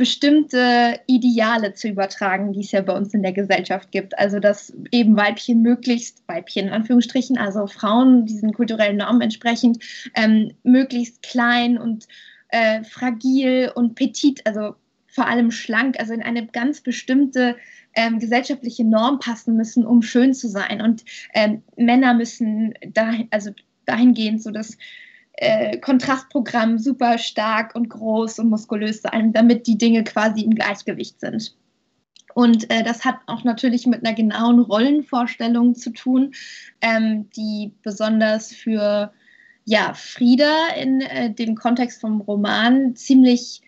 [0.02, 4.18] bestimmte Ideale zu übertragen, die es ja bei uns in der Gesellschaft gibt.
[4.18, 9.78] Also dass eben Weibchen möglichst, Weibchen in Anführungsstrichen, also Frauen diesen kulturellen Normen entsprechend,
[10.16, 12.08] ähm, möglichst klein und
[12.50, 14.74] äh, fragil und petit, also
[15.06, 17.56] vor allem schlank, also in eine ganz bestimmte
[17.94, 20.82] ähm, gesellschaftliche Norm passen müssen, um schön zu sein.
[20.82, 23.52] Und ähm, Männer müssen dahin, also
[23.86, 24.80] dahingehend so dass
[25.34, 31.20] äh, Kontrastprogramm super stark und groß und muskulös sein, damit die Dinge quasi im Gleichgewicht
[31.20, 31.56] sind.
[32.34, 36.34] Und äh, das hat auch natürlich mit einer genauen Rollenvorstellung zu tun,
[36.82, 39.12] ähm, die besonders für
[39.66, 43.62] ja, Frieda in äh, dem Kontext vom Roman ziemlich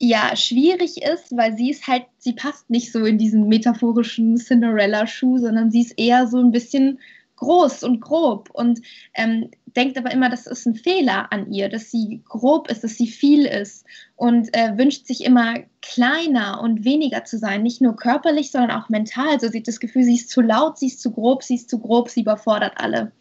[0.00, 5.38] ja, schwierig ist, weil sie ist halt, sie passt nicht so in diesen metaphorischen Cinderella-Schuh,
[5.38, 7.00] sondern sie ist eher so ein bisschen
[7.36, 8.80] groß und grob und
[9.14, 12.96] ähm, denkt aber immer, das ist ein Fehler an ihr, dass sie grob ist, dass
[12.96, 13.84] sie viel ist
[14.16, 18.88] und äh, wünscht sich immer kleiner und weniger zu sein, nicht nur körperlich, sondern auch
[18.88, 19.40] mental.
[19.40, 21.78] So sieht das Gefühl, sie ist zu laut, sie ist zu grob, sie ist zu
[21.78, 23.12] grob, sie überfordert alle.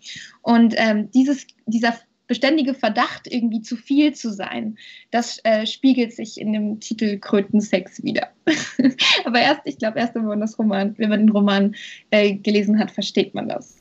[0.41, 1.95] Und ähm, dieses, dieser
[2.27, 4.77] beständige Verdacht, irgendwie zu viel zu sein,
[5.11, 8.29] das äh, spiegelt sich in dem Titel Krötensex wieder.
[9.25, 11.75] aber erst, ich glaube, erst wenn man das Roman, wenn man den Roman
[12.11, 13.76] äh, gelesen hat, versteht man das.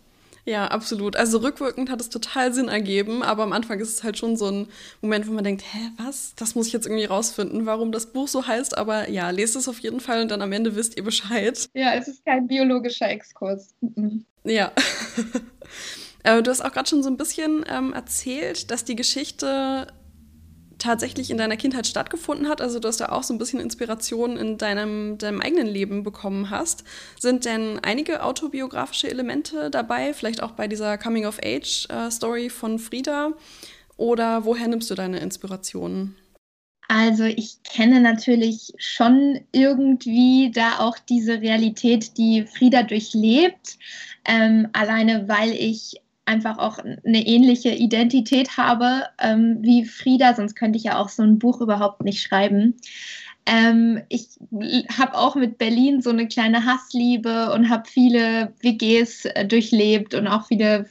[0.46, 1.16] Ja, absolut.
[1.16, 4.46] Also rückwirkend hat es total Sinn ergeben, aber am Anfang ist es halt schon so
[4.46, 4.68] ein
[5.02, 6.34] Moment, wo man denkt, hä, was?
[6.36, 8.78] Das muss ich jetzt irgendwie rausfinden, warum das Buch so heißt.
[8.78, 11.68] Aber ja, lest es auf jeden Fall und dann am Ende wisst ihr Bescheid.
[11.74, 13.74] Ja, es ist kein biologischer Exkurs.
[13.80, 14.24] Mhm.
[14.44, 14.72] Ja.
[16.22, 19.86] Äh, du hast auch gerade schon so ein bisschen ähm, erzählt, dass die Geschichte
[20.78, 24.58] tatsächlich in deiner Kindheit stattgefunden hat, also dass du auch so ein bisschen Inspiration in
[24.58, 26.84] deinem, deinem eigenen Leben bekommen hast.
[27.18, 33.32] Sind denn einige autobiografische Elemente dabei, vielleicht auch bei dieser Coming-of-Age-Story von Frieda?
[33.96, 36.16] Oder woher nimmst du deine Inspirationen?
[36.88, 43.78] Also ich kenne natürlich schon irgendwie da auch diese Realität, die Frieda durchlebt,
[44.24, 50.76] ähm, alleine weil ich einfach auch eine ähnliche Identität habe ähm, wie Frieda, sonst könnte
[50.76, 52.74] ich ja auch so ein Buch überhaupt nicht schreiben.
[53.46, 54.38] Ähm, ich
[54.98, 60.26] habe auch mit Berlin so eine kleine Hassliebe und habe viele WGs äh, durchlebt und
[60.26, 60.86] auch viele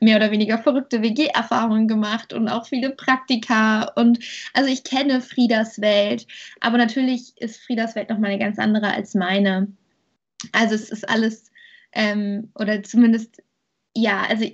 [0.00, 3.92] mehr oder weniger verrückte WG-Erfahrungen gemacht und auch viele Praktika.
[3.96, 4.18] Und
[4.52, 6.26] also ich kenne Friedas Welt,
[6.60, 9.68] aber natürlich ist Friedas Welt nochmal eine ganz andere als meine.
[10.52, 11.50] Also es ist alles,
[11.92, 13.42] ähm, oder zumindest,
[13.96, 14.46] ja, also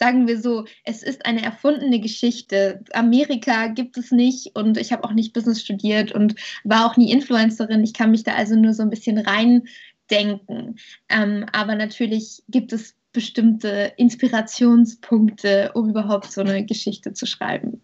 [0.00, 2.82] sagen wir so, es ist eine erfundene Geschichte.
[2.94, 6.34] Amerika gibt es nicht und ich habe auch nicht Business studiert und
[6.64, 7.84] war auch nie Influencerin.
[7.84, 10.78] Ich kann mich da also nur so ein bisschen reindenken.
[11.10, 17.82] Ähm, aber natürlich gibt es bestimmte Inspirationspunkte, um überhaupt so eine Geschichte zu schreiben.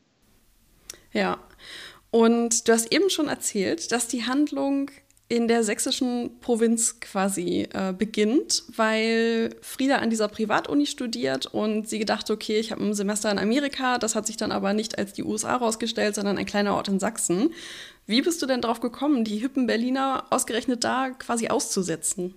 [1.12, 1.38] Ja.
[2.10, 4.90] Und du hast eben schon erzählt, dass die Handlung
[5.28, 11.98] in der sächsischen Provinz quasi äh, beginnt, weil Frieda an dieser Privatuni studiert und sie
[11.98, 15.14] gedacht, okay, ich habe ein Semester in Amerika, das hat sich dann aber nicht als
[15.14, 17.52] die USA rausgestellt, sondern ein kleiner Ort in Sachsen.
[18.06, 22.34] Wie bist du denn darauf gekommen, die hippen Berliner ausgerechnet da quasi auszusetzen?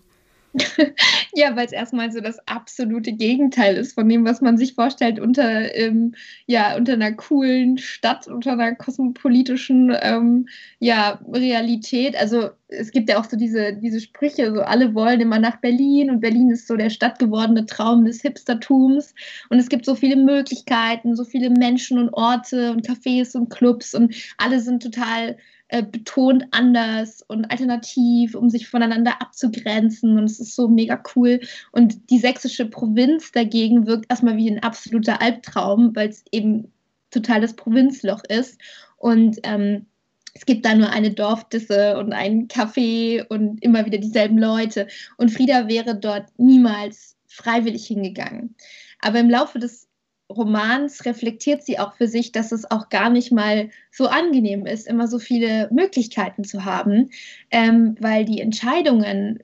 [1.34, 5.20] ja, weil es erstmal so das absolute Gegenteil ist von dem, was man sich vorstellt
[5.20, 6.16] unter, ähm,
[6.48, 10.48] ja, unter einer coolen Stadt, unter einer kosmopolitischen ähm,
[10.80, 12.16] ja, Realität.
[12.20, 16.10] Also es gibt ja auch so diese, diese Sprüche, so alle wollen immer nach Berlin
[16.10, 19.14] und Berlin ist so der stadtgewordene Traum des Hipstertums
[19.50, 23.94] und es gibt so viele Möglichkeiten, so viele Menschen und Orte und Cafés und Clubs
[23.94, 25.38] und alle sind total
[25.70, 30.18] äh, betont anders und alternativ, um sich voneinander abzugrenzen.
[30.18, 31.40] Und es ist so mega cool.
[31.72, 36.72] Und die sächsische Provinz dagegen wirkt erstmal wie ein absoluter Albtraum, weil es eben
[37.12, 38.60] total das Provinzloch ist.
[38.98, 39.86] Und ähm,
[40.34, 44.88] es gibt da nur eine Dorfdisse und ein Café und immer wieder dieselben Leute.
[45.18, 48.56] Und Frieda wäre dort niemals freiwillig hingegangen.
[49.02, 49.89] Aber im Laufe des
[50.30, 54.88] Romans reflektiert sie auch für sich, dass es auch gar nicht mal so angenehm ist,
[54.88, 57.10] immer so viele Möglichkeiten zu haben,
[57.50, 59.40] ähm, weil die Entscheidungen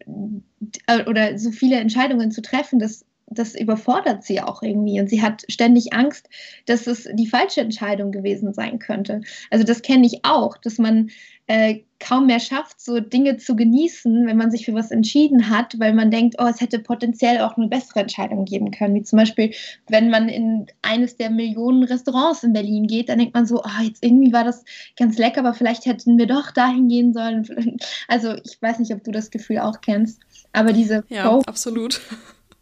[0.87, 5.21] äh, oder so viele Entscheidungen zu treffen, das das überfordert sie auch irgendwie und sie
[5.21, 6.29] hat ständig Angst,
[6.67, 9.21] dass es die falsche Entscheidung gewesen sein könnte.
[9.49, 11.09] Also das kenne ich auch, dass man
[11.47, 15.79] äh, kaum mehr schafft, so Dinge zu genießen, wenn man sich für was entschieden hat,
[15.79, 18.95] weil man denkt, oh, es hätte potenziell auch eine bessere Entscheidung geben können.
[18.95, 19.53] Wie zum Beispiel,
[19.87, 23.83] wenn man in eines der Millionen Restaurants in Berlin geht, dann denkt man so, oh,
[23.83, 24.63] jetzt irgendwie war das
[24.97, 27.45] ganz lecker, aber vielleicht hätten wir doch dahin gehen sollen.
[28.07, 30.19] Also ich weiß nicht, ob du das Gefühl auch kennst,
[30.53, 32.01] aber diese ja, absolut.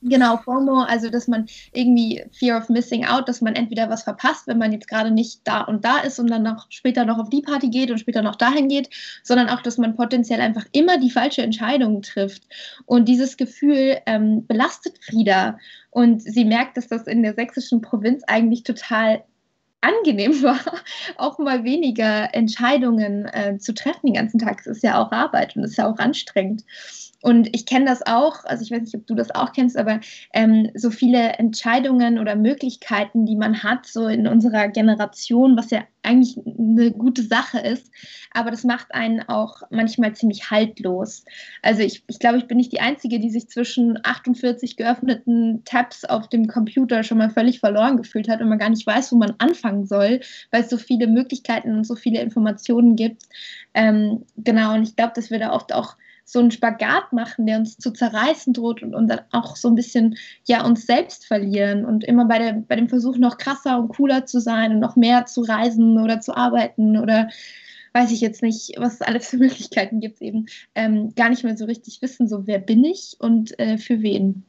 [0.06, 4.48] Genau, FOMO, also dass man irgendwie Fear of Missing Out, dass man entweder was verpasst,
[4.48, 7.30] wenn man jetzt gerade nicht da und da ist und dann noch später noch auf
[7.30, 8.90] die Party geht und später noch dahin geht,
[9.24, 12.44] sondern auch, dass man potenziell einfach immer die falsche Entscheidung trifft.
[12.86, 15.58] Und dieses Gefühl ähm, belastet Frieda
[15.90, 19.24] und sie merkt, dass das in der sächsischen Provinz eigentlich total
[19.80, 20.60] angenehm war,
[21.18, 24.60] auch mal weniger Entscheidungen äh, zu treffen den ganzen Tag.
[24.60, 26.64] Es ist ja auch Arbeit und es ist ja auch anstrengend.
[27.24, 30.02] Und ich kenne das auch, also ich weiß nicht, ob du das auch kennst, aber
[30.34, 35.84] ähm, so viele Entscheidungen oder Möglichkeiten, die man hat, so in unserer Generation, was ja
[36.02, 37.90] eigentlich eine gute Sache ist,
[38.32, 41.24] aber das macht einen auch manchmal ziemlich haltlos.
[41.62, 46.04] Also ich, ich glaube, ich bin nicht die Einzige, die sich zwischen 48 geöffneten Tabs
[46.04, 49.16] auf dem Computer schon mal völlig verloren gefühlt hat und man gar nicht weiß, wo
[49.16, 50.20] man anfangen soll,
[50.52, 53.24] weil es so viele Möglichkeiten und so viele Informationen gibt.
[53.74, 57.58] Ähm, genau, und ich glaube, dass wir da oft auch so einen Spagat machen, der
[57.58, 61.86] uns zu zerreißen droht und, und dann auch so ein bisschen ja uns selbst verlieren
[61.86, 64.96] und immer bei, der, bei dem Versuch noch krasser und cooler zu sein und noch
[64.96, 67.30] mehr zu reisen oder zu arbeiten oder
[67.94, 71.58] weiß ich jetzt nicht, was es alles für Möglichkeiten gibt, eben ähm, gar nicht mehr
[71.58, 74.46] so richtig wissen, so wer bin ich und äh, für wen.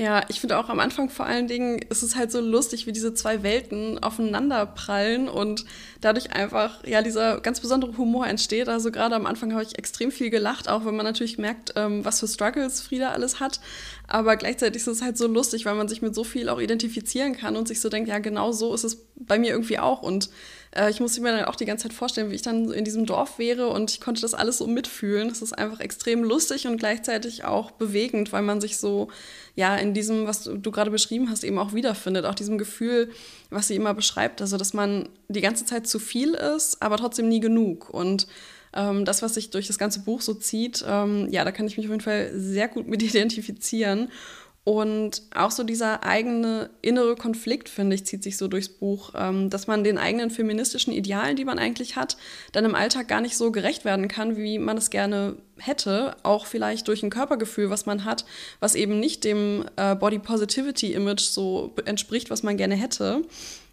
[0.00, 2.92] Ja, ich finde auch am Anfang vor allen Dingen ist es halt so lustig, wie
[2.92, 5.66] diese zwei Welten aufeinander prallen und
[6.00, 8.70] dadurch einfach ja dieser ganz besondere Humor entsteht.
[8.70, 12.02] Also gerade am Anfang habe ich extrem viel gelacht, auch wenn man natürlich merkt, ähm,
[12.02, 13.60] was für Struggles Frieda alles hat.
[14.08, 17.36] Aber gleichzeitig ist es halt so lustig, weil man sich mit so viel auch identifizieren
[17.36, 20.30] kann und sich so denkt, ja genau so ist es bei mir irgendwie auch und
[20.72, 23.06] äh, ich musste mir dann auch die ganze Zeit vorstellen, wie ich dann in diesem
[23.06, 25.28] Dorf wäre und ich konnte das alles so mitfühlen.
[25.28, 29.08] Das ist einfach extrem lustig und gleichzeitig auch bewegend, weil man sich so,
[29.56, 32.24] ja, in diesem, was du, du gerade beschrieben hast, eben auch wiederfindet.
[32.24, 33.10] Auch diesem Gefühl,
[33.50, 34.40] was sie immer beschreibt.
[34.40, 37.90] Also, dass man die ganze Zeit zu viel ist, aber trotzdem nie genug.
[37.90, 38.28] Und
[38.72, 41.76] ähm, das, was sich durch das ganze Buch so zieht, ähm, ja, da kann ich
[41.76, 44.08] mich auf jeden Fall sehr gut mit identifizieren.
[44.62, 49.48] Und auch so dieser eigene innere Konflikt, finde ich, zieht sich so durchs Buch, ähm,
[49.48, 52.18] dass man den eigenen feministischen Idealen, die man eigentlich hat,
[52.52, 56.14] dann im Alltag gar nicht so gerecht werden kann, wie man es gerne hätte.
[56.24, 58.26] Auch vielleicht durch ein Körpergefühl, was man hat,
[58.60, 63.22] was eben nicht dem äh, Body Positivity Image so entspricht, was man gerne hätte.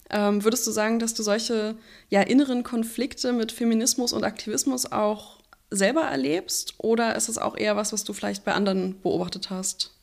[0.09, 1.75] Ähm, würdest du sagen, dass du solche
[2.09, 6.75] ja, inneren Konflikte mit Feminismus und Aktivismus auch selber erlebst?
[6.77, 9.96] Oder ist es auch eher was, was du vielleicht bei anderen beobachtet hast?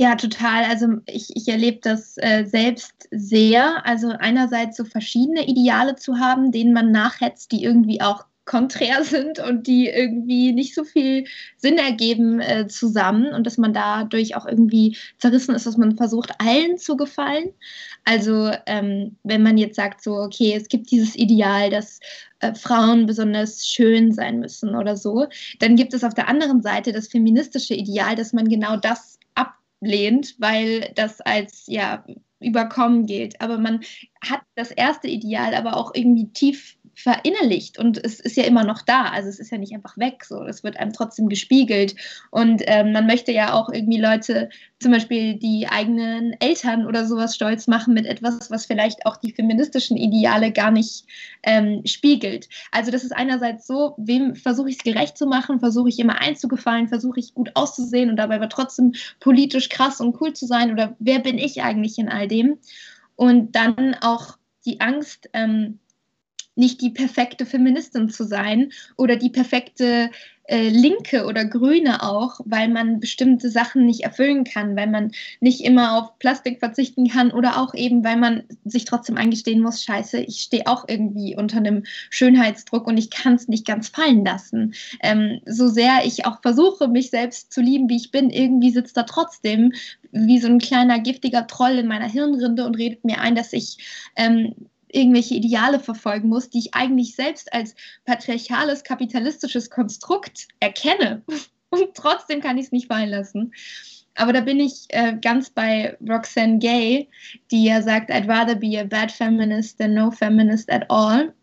[0.00, 0.62] Ja, total.
[0.64, 3.84] Also ich, ich erlebe das äh, selbst sehr.
[3.84, 9.40] Also einerseits so verschiedene Ideale zu haben, denen man nachhetzt, die irgendwie auch konträr sind
[9.40, 11.24] und die irgendwie nicht so viel
[11.56, 16.30] Sinn ergeben äh, zusammen und dass man dadurch auch irgendwie zerrissen ist, dass man versucht,
[16.38, 17.52] allen zu gefallen.
[18.04, 21.98] Also ähm, wenn man jetzt sagt, so, okay, es gibt dieses Ideal, dass
[22.38, 25.26] äh, Frauen besonders schön sein müssen oder so,
[25.58, 29.17] dann gibt es auf der anderen Seite das feministische Ideal, dass man genau das
[29.80, 32.04] ablehnt, weil das als ja
[32.40, 33.40] überkommen gilt.
[33.40, 33.80] Aber man
[34.22, 38.82] hat das erste Ideal aber auch irgendwie tief verinnerlicht und es ist ja immer noch
[38.82, 39.04] da.
[39.04, 41.94] Also es ist ja nicht einfach weg, so es wird einem trotzdem gespiegelt
[42.32, 44.48] und ähm, man möchte ja auch irgendwie Leute,
[44.80, 49.30] zum Beispiel die eigenen Eltern oder sowas stolz machen mit etwas, was vielleicht auch die
[49.30, 51.04] feministischen Ideale gar nicht
[51.44, 52.48] ähm, spiegelt.
[52.72, 56.20] Also das ist einerseits so, wem versuche ich es gerecht zu machen, versuche ich immer
[56.20, 60.72] einzugefallen, versuche ich gut auszusehen und dabei aber trotzdem politisch krass und cool zu sein
[60.72, 62.58] oder wer bin ich eigentlich in all dem?
[63.14, 65.78] Und dann auch die Angst, ähm,
[66.58, 70.10] nicht die perfekte Feministin zu sein oder die perfekte
[70.48, 75.60] äh, Linke oder Grüne auch, weil man bestimmte Sachen nicht erfüllen kann, weil man nicht
[75.60, 80.20] immer auf Plastik verzichten kann oder auch eben, weil man sich trotzdem eingestehen muss, scheiße,
[80.20, 84.74] ich stehe auch irgendwie unter einem Schönheitsdruck und ich kann es nicht ganz fallen lassen.
[85.02, 88.96] Ähm, so sehr ich auch versuche, mich selbst zu lieben, wie ich bin, irgendwie sitzt
[88.96, 89.72] da trotzdem
[90.12, 93.76] wie so ein kleiner giftiger Troll in meiner Hirnrinde und redet mir ein, dass ich
[94.16, 94.54] ähm,
[94.90, 97.74] irgendwelche Ideale verfolgen muss, die ich eigentlich selbst als
[98.04, 101.22] patriarchales, kapitalistisches Konstrukt erkenne.
[101.70, 103.52] Und trotzdem kann ich es nicht fallen lassen.
[104.14, 107.08] Aber da bin ich äh, ganz bei Roxanne Gay,
[107.50, 111.34] die ja sagt, I'd rather be a bad feminist than no feminist at all.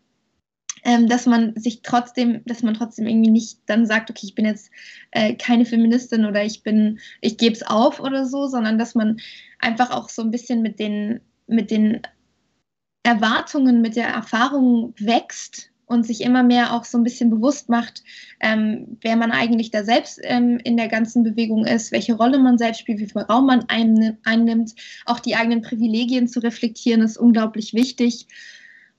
[0.86, 4.44] ähm, dass man sich trotzdem, dass man trotzdem irgendwie nicht dann sagt, okay, ich bin
[4.44, 4.70] jetzt
[5.10, 9.16] äh, keine Feministin oder ich bin, ich gebe es auf oder so, sondern dass man
[9.58, 12.02] einfach auch so ein bisschen mit den, mit den
[13.06, 18.02] Erwartungen, mit der Erfahrung wächst und sich immer mehr auch so ein bisschen bewusst macht,
[18.40, 22.58] ähm, wer man eigentlich da selbst ähm, in der ganzen Bewegung ist, welche Rolle man
[22.58, 24.74] selbst spielt, wie viel Raum man einnimmt.
[25.04, 28.26] Auch die eigenen Privilegien zu reflektieren, ist unglaublich wichtig.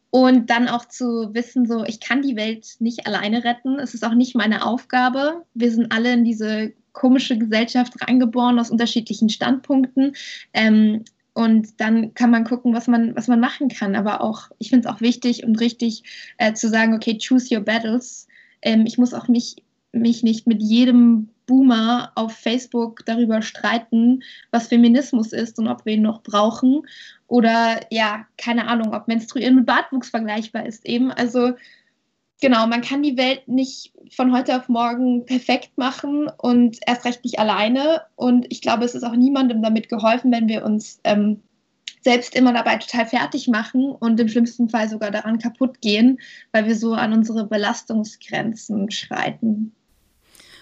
[0.10, 3.78] Und dann auch zu wissen, so, ich kann die Welt nicht alleine retten.
[3.78, 5.44] Es ist auch nicht meine Aufgabe.
[5.54, 10.16] Wir sind alle in diese komische Gesellschaft reingeboren aus unterschiedlichen Standpunkten.
[10.54, 11.04] Ähm,
[11.38, 13.96] und dann kann man gucken, was man, was man machen kann.
[13.96, 16.02] Aber auch, ich finde es auch wichtig und richtig
[16.40, 18.28] äh, zu sagen, okay, choose your battles.
[18.64, 19.58] Ähm, ich muss auch mich,
[19.92, 25.94] mich nicht mit jedem Boomer auf Facebook darüber streiten, was Feminismus ist und ob wir
[25.94, 26.82] ihn noch brauchen.
[27.28, 31.12] Oder ja, keine Ahnung, ob Menstruieren mit Bartwuchs vergleichbar ist eben.
[31.12, 31.54] Also
[32.42, 37.24] genau, man kann die Welt nicht von heute auf morgen perfekt machen und erst recht
[37.24, 38.04] nicht alleine.
[38.16, 41.42] Und ich glaube, es ist auch niemandem damit geholfen, wenn wir uns ähm,
[42.02, 46.20] selbst immer dabei total fertig machen und im schlimmsten Fall sogar daran kaputt gehen,
[46.52, 49.74] weil wir so an unsere Belastungsgrenzen schreiten.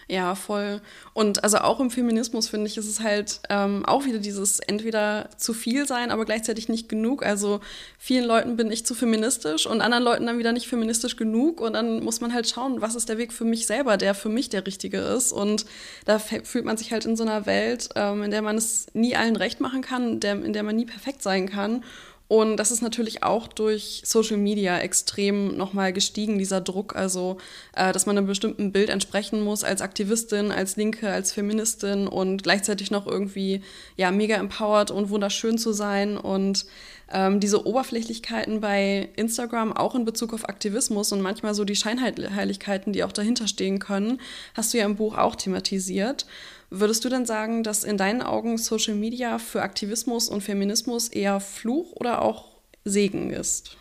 [0.08, 0.82] Ja, voll.
[1.14, 5.30] Und also auch im Feminismus finde ich, ist es halt ähm, auch wieder dieses entweder
[5.38, 7.26] zu viel sein, aber gleichzeitig nicht genug.
[7.26, 7.60] Also
[7.98, 11.60] vielen Leuten bin ich zu feministisch und anderen Leuten dann wieder nicht feministisch genug.
[11.60, 14.30] Und dann muss man halt schauen, was ist der Weg für mich selber, der für
[14.30, 15.32] mich der richtige ist.
[15.32, 15.66] Und
[16.06, 19.16] da fühlt man sich halt in so einer Welt, ähm, in der man es nie
[19.16, 21.84] allen recht machen kann, der, in der man nie perfekt sein kann.
[22.28, 26.96] Und das ist natürlich auch durch Social Media extrem nochmal gestiegen, dieser Druck.
[26.96, 27.38] Also,
[27.76, 32.42] äh, dass man einem bestimmten Bild entsprechen muss als Aktivistin, als Linke, als Feministin und
[32.42, 33.62] gleichzeitig noch irgendwie
[33.96, 36.18] ja mega empowered und wunderschön zu sein.
[36.18, 36.66] Und
[37.12, 42.92] ähm, diese Oberflächlichkeiten bei Instagram, auch in Bezug auf Aktivismus und manchmal so die Scheinheiligkeiten,
[42.92, 44.20] die auch dahinter stehen können,
[44.56, 46.26] hast du ja im Buch auch thematisiert.
[46.70, 51.40] Würdest du denn sagen, dass in deinen Augen Social Media für Aktivismus und Feminismus eher
[51.40, 53.78] Fluch oder auch Segen ist?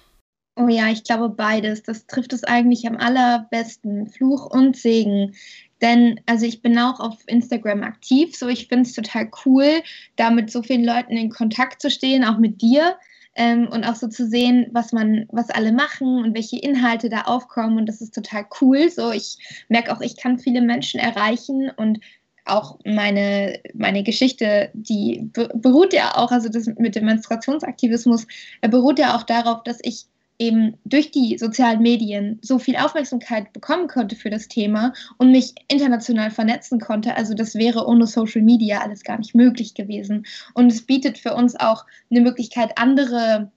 [0.57, 1.82] Oh ja, ich glaube beides.
[1.82, 4.09] Das trifft es eigentlich am allerbesten.
[4.09, 5.35] Fluch und Segen.
[5.82, 9.82] Denn, also ich bin auch auf Instagram aktiv, so ich finde es total cool,
[10.16, 12.97] da mit so vielen Leuten in Kontakt zu stehen, auch mit dir.
[13.37, 17.22] Ähm, und auch so zu sehen, was man, was alle machen und welche Inhalte da
[17.22, 17.78] aufkommen.
[17.78, 18.89] Und das ist total cool.
[18.89, 21.99] So, ich merke auch, ich kann viele Menschen erreichen und
[22.45, 28.26] auch meine, meine Geschichte, die beruht ja auch, also das mit dem Menstruationsaktivismus,
[28.62, 30.07] beruht ja auch darauf, dass ich
[30.38, 35.55] eben durch die sozialen Medien so viel Aufmerksamkeit bekommen konnte für das Thema und mich
[35.68, 37.16] international vernetzen konnte.
[37.16, 40.26] Also das wäre ohne Social Media alles gar nicht möglich gewesen.
[40.55, 43.53] Und es bietet für uns auch eine Möglichkeit, andere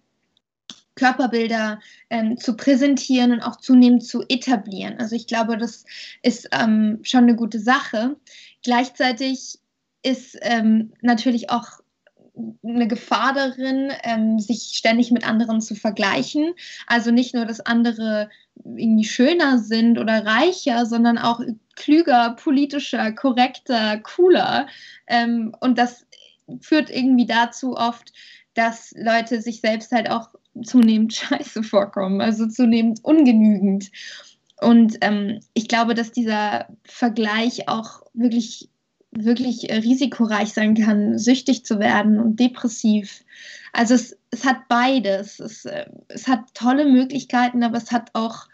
[0.97, 1.79] Körperbilder
[2.09, 4.99] ähm, zu präsentieren und auch zunehmend zu etablieren.
[4.99, 5.85] Also ich glaube, das
[6.21, 8.17] ist ähm, schon eine gute Sache.
[8.63, 9.59] Gleichzeitig
[10.03, 11.79] ist ähm, natürlich auch
[12.63, 16.53] eine Gefahr darin, ähm, sich ständig mit anderen zu vergleichen.
[16.85, 18.29] Also nicht nur, dass andere
[18.63, 21.41] irgendwie schöner sind oder reicher, sondern auch
[21.75, 24.67] klüger, politischer, korrekter, cooler.
[25.07, 26.05] Ähm, und das
[26.61, 28.13] führt irgendwie dazu oft,
[28.53, 30.29] dass Leute sich selbst halt auch
[30.63, 33.91] zunehmend scheiße vorkommen, also zunehmend ungenügend.
[34.59, 38.69] Und ähm, ich glaube, dass dieser Vergleich auch wirklich,
[39.11, 43.23] wirklich äh, risikoreich sein kann, süchtig zu werden und depressiv.
[43.71, 45.39] Also es, es hat beides.
[45.39, 48.47] Es, äh, es hat tolle Möglichkeiten, aber es hat auch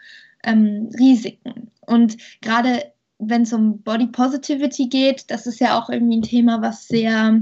[0.44, 1.70] ähm, Risiken.
[1.86, 6.60] Und gerade wenn es um Body Positivity geht, das ist ja auch irgendwie ein Thema,
[6.60, 7.40] was sehr,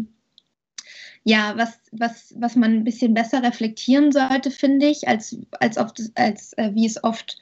[1.24, 6.00] ja, was, was, was man ein bisschen besser reflektieren sollte, finde ich, als, als, oft,
[6.14, 7.38] als äh, wie es oft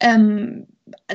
[0.00, 0.66] ähm,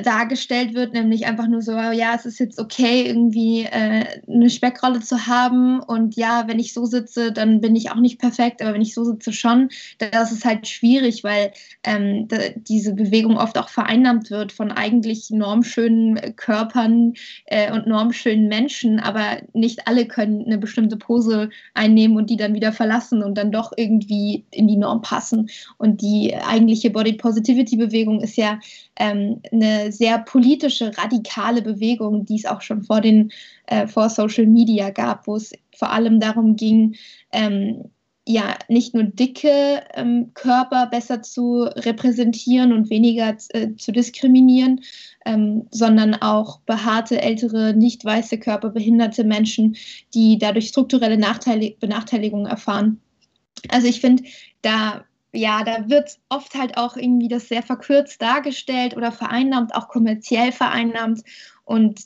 [0.02, 5.00] dargestellt wird, nämlich einfach nur so, ja, es ist jetzt okay, irgendwie äh, eine Speckrolle
[5.00, 8.74] zu haben und ja, wenn ich so sitze, dann bin ich auch nicht perfekt, aber
[8.74, 11.52] wenn ich so sitze schon, das ist halt schwierig, weil
[11.84, 17.14] ähm, diese Bewegung oft auch vereinnahmt wird von eigentlich normschönen Körpern
[17.46, 22.54] äh, und normschönen Menschen, aber nicht alle können eine bestimmte Pose einnehmen und die dann
[22.54, 25.50] wieder verlassen und dann doch irgendwie in die Norm passen.
[25.76, 28.58] Und die eigentliche Body Positivity Bewegung ist ja
[28.96, 33.30] ähm, eine sehr politische, radikale Bewegung, die es auch schon vor, den,
[33.66, 36.96] äh, vor Social Media gab, wo es vor allem darum ging,
[37.32, 37.90] ähm,
[38.30, 44.82] ja, nicht nur dicke ähm, Körper besser zu repräsentieren und weniger äh, zu diskriminieren,
[45.24, 49.76] ähm, sondern auch behaarte, ältere, nicht weiße Körper, behinderte Menschen,
[50.12, 53.00] die dadurch strukturelle Nachteil Benachteiligungen erfahren.
[53.70, 54.24] Also ich finde,
[54.60, 59.88] da ja, da wird oft halt auch irgendwie das sehr verkürzt dargestellt oder vereinnahmt, auch
[59.88, 61.22] kommerziell vereinnahmt.
[61.64, 62.00] Und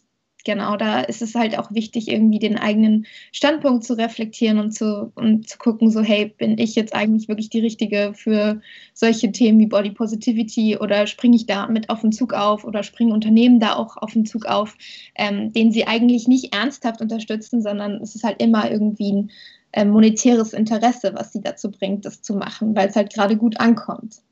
[0.45, 5.13] genau, da ist es halt auch wichtig, irgendwie den eigenen Standpunkt zu reflektieren und zu,
[5.15, 8.61] und zu gucken, so, hey, bin ich jetzt eigentlich wirklich die Richtige für
[8.95, 12.83] solche Themen wie Body Positivity oder springe ich da mit auf den Zug auf oder
[12.83, 14.77] springen Unternehmen da auch auf den Zug auf,
[15.15, 19.31] ähm, den sie eigentlich nicht ernsthaft unterstützen, sondern es ist halt immer irgendwie ein
[19.73, 23.59] äh, monetäres Interesse, was sie dazu bringt, das zu machen, weil es halt gerade gut
[23.61, 24.23] ankommt.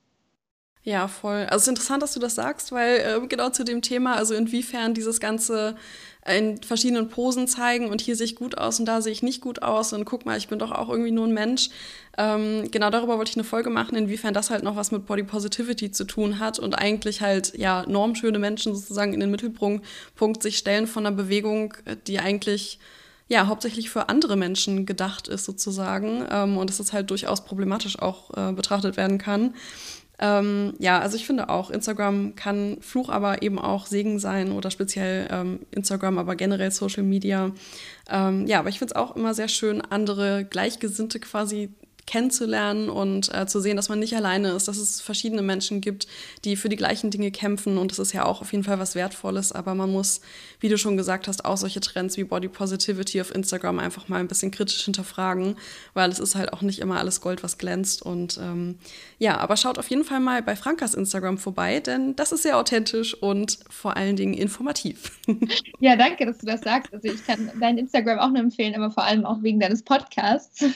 [0.83, 1.41] Ja, voll.
[1.45, 4.35] Also es ist interessant, dass du das sagst, weil äh, genau zu dem Thema, also
[4.35, 5.77] inwiefern dieses ganze
[6.27, 9.41] in verschiedenen Posen zeigen und hier sehe ich gut aus und da sehe ich nicht
[9.41, 11.71] gut aus und guck mal, ich bin doch auch irgendwie nur ein Mensch.
[12.19, 15.23] Ähm, genau darüber wollte ich eine Folge machen, inwiefern das halt noch was mit Body
[15.23, 19.83] Positivity zu tun hat und eigentlich halt ja normschöne Menschen sozusagen in den Mittelpunkt
[20.43, 21.75] sich stellen von einer Bewegung,
[22.07, 22.79] die eigentlich
[23.31, 27.99] ja hauptsächlich für andere Menschen gedacht ist sozusagen ähm, und dass es halt durchaus problematisch
[27.99, 29.55] auch äh, betrachtet werden kann.
[30.19, 34.71] Ähm, ja, also ich finde auch, Instagram kann Fluch, aber eben auch Segen sein oder
[34.71, 37.53] speziell ähm, Instagram, aber generell Social Media.
[38.11, 41.71] Ähm, ja, aber ich finde es auch immer sehr schön, andere Gleichgesinnte quasi
[42.11, 46.09] kennenzulernen und äh, zu sehen, dass man nicht alleine ist, dass es verschiedene Menschen gibt,
[46.45, 48.97] die für die gleichen Dinge kämpfen und das ist ja auch auf jeden Fall was
[48.97, 50.21] Wertvolles, aber man muss,
[50.59, 54.19] wie du schon gesagt hast, auch solche Trends wie Body Positivity auf Instagram einfach mal
[54.19, 55.55] ein bisschen kritisch hinterfragen,
[55.95, 58.75] weil es ist halt auch nicht immer alles Gold, was glänzt und ähm,
[59.19, 62.59] ja, aber schaut auf jeden Fall mal bei Frankas Instagram vorbei, denn das ist sehr
[62.59, 65.13] authentisch und vor allen Dingen informativ.
[65.79, 66.93] Ja, danke, dass du das sagst.
[66.93, 70.65] Also ich kann dein Instagram auch nur empfehlen, aber vor allem auch wegen deines Podcasts.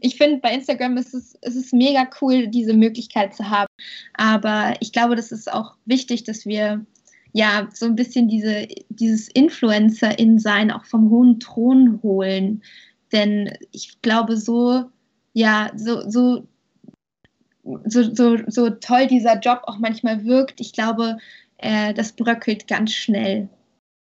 [0.00, 3.68] Ich finde bei Instagram ist es, ist es mega cool, diese Möglichkeit zu haben.
[4.14, 6.84] Aber ich glaube, das ist auch wichtig, dass wir
[7.32, 12.62] ja so ein bisschen diese, dieses Influencer-In-Sein auch vom hohen Thron holen.
[13.12, 14.84] Denn ich glaube, so,
[15.32, 16.46] ja, so, so,
[17.84, 21.18] so, so, so toll dieser Job auch manchmal wirkt, ich glaube,
[21.58, 23.48] äh, das bröckelt ganz schnell.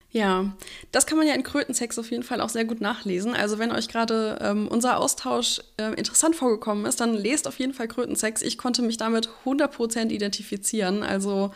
[0.10, 0.54] Ja,
[0.94, 3.36] das kann man ja in Krötensex auf jeden Fall auch sehr gut nachlesen.
[3.36, 7.74] Also wenn euch gerade ähm, unser Austausch äh, interessant vorgekommen ist, dann lest auf jeden
[7.74, 8.42] Fall Krötensex.
[8.42, 11.04] Ich konnte mich damit 100% identifizieren.
[11.04, 11.52] Also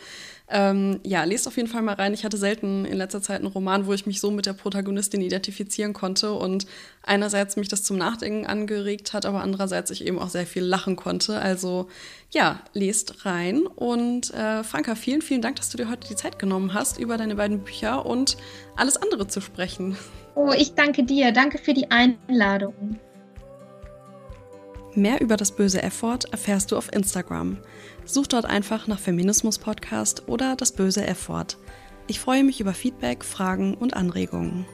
[0.52, 2.12] ähm, ja, lest auf jeden Fall mal rein.
[2.12, 5.22] Ich hatte selten in letzter Zeit einen Roman, wo ich mich so mit der Protagonistin
[5.22, 6.66] identifizieren konnte und
[7.02, 10.96] einerseits mich das zum Nachdenken angeregt hat, aber andererseits ich eben auch sehr viel lachen
[10.96, 11.40] konnte.
[11.40, 11.88] Also
[12.30, 13.66] ja, lest rein.
[13.66, 17.16] Und äh, Franka, vielen, vielen Dank, dass du dir heute die Zeit genommen hast, über
[17.16, 18.36] deine beiden Bücher und
[18.76, 19.96] alles andere zu sprechen.
[20.34, 21.32] Oh, ich danke dir.
[21.32, 22.98] Danke für die Einladung.
[24.94, 27.56] Mehr über das böse F-Wort erfährst du auf Instagram.
[28.04, 31.56] Such dort einfach nach Feminismus Podcast oder das böse F-Wort.
[32.08, 34.66] Ich freue mich über Feedback, Fragen und Anregungen.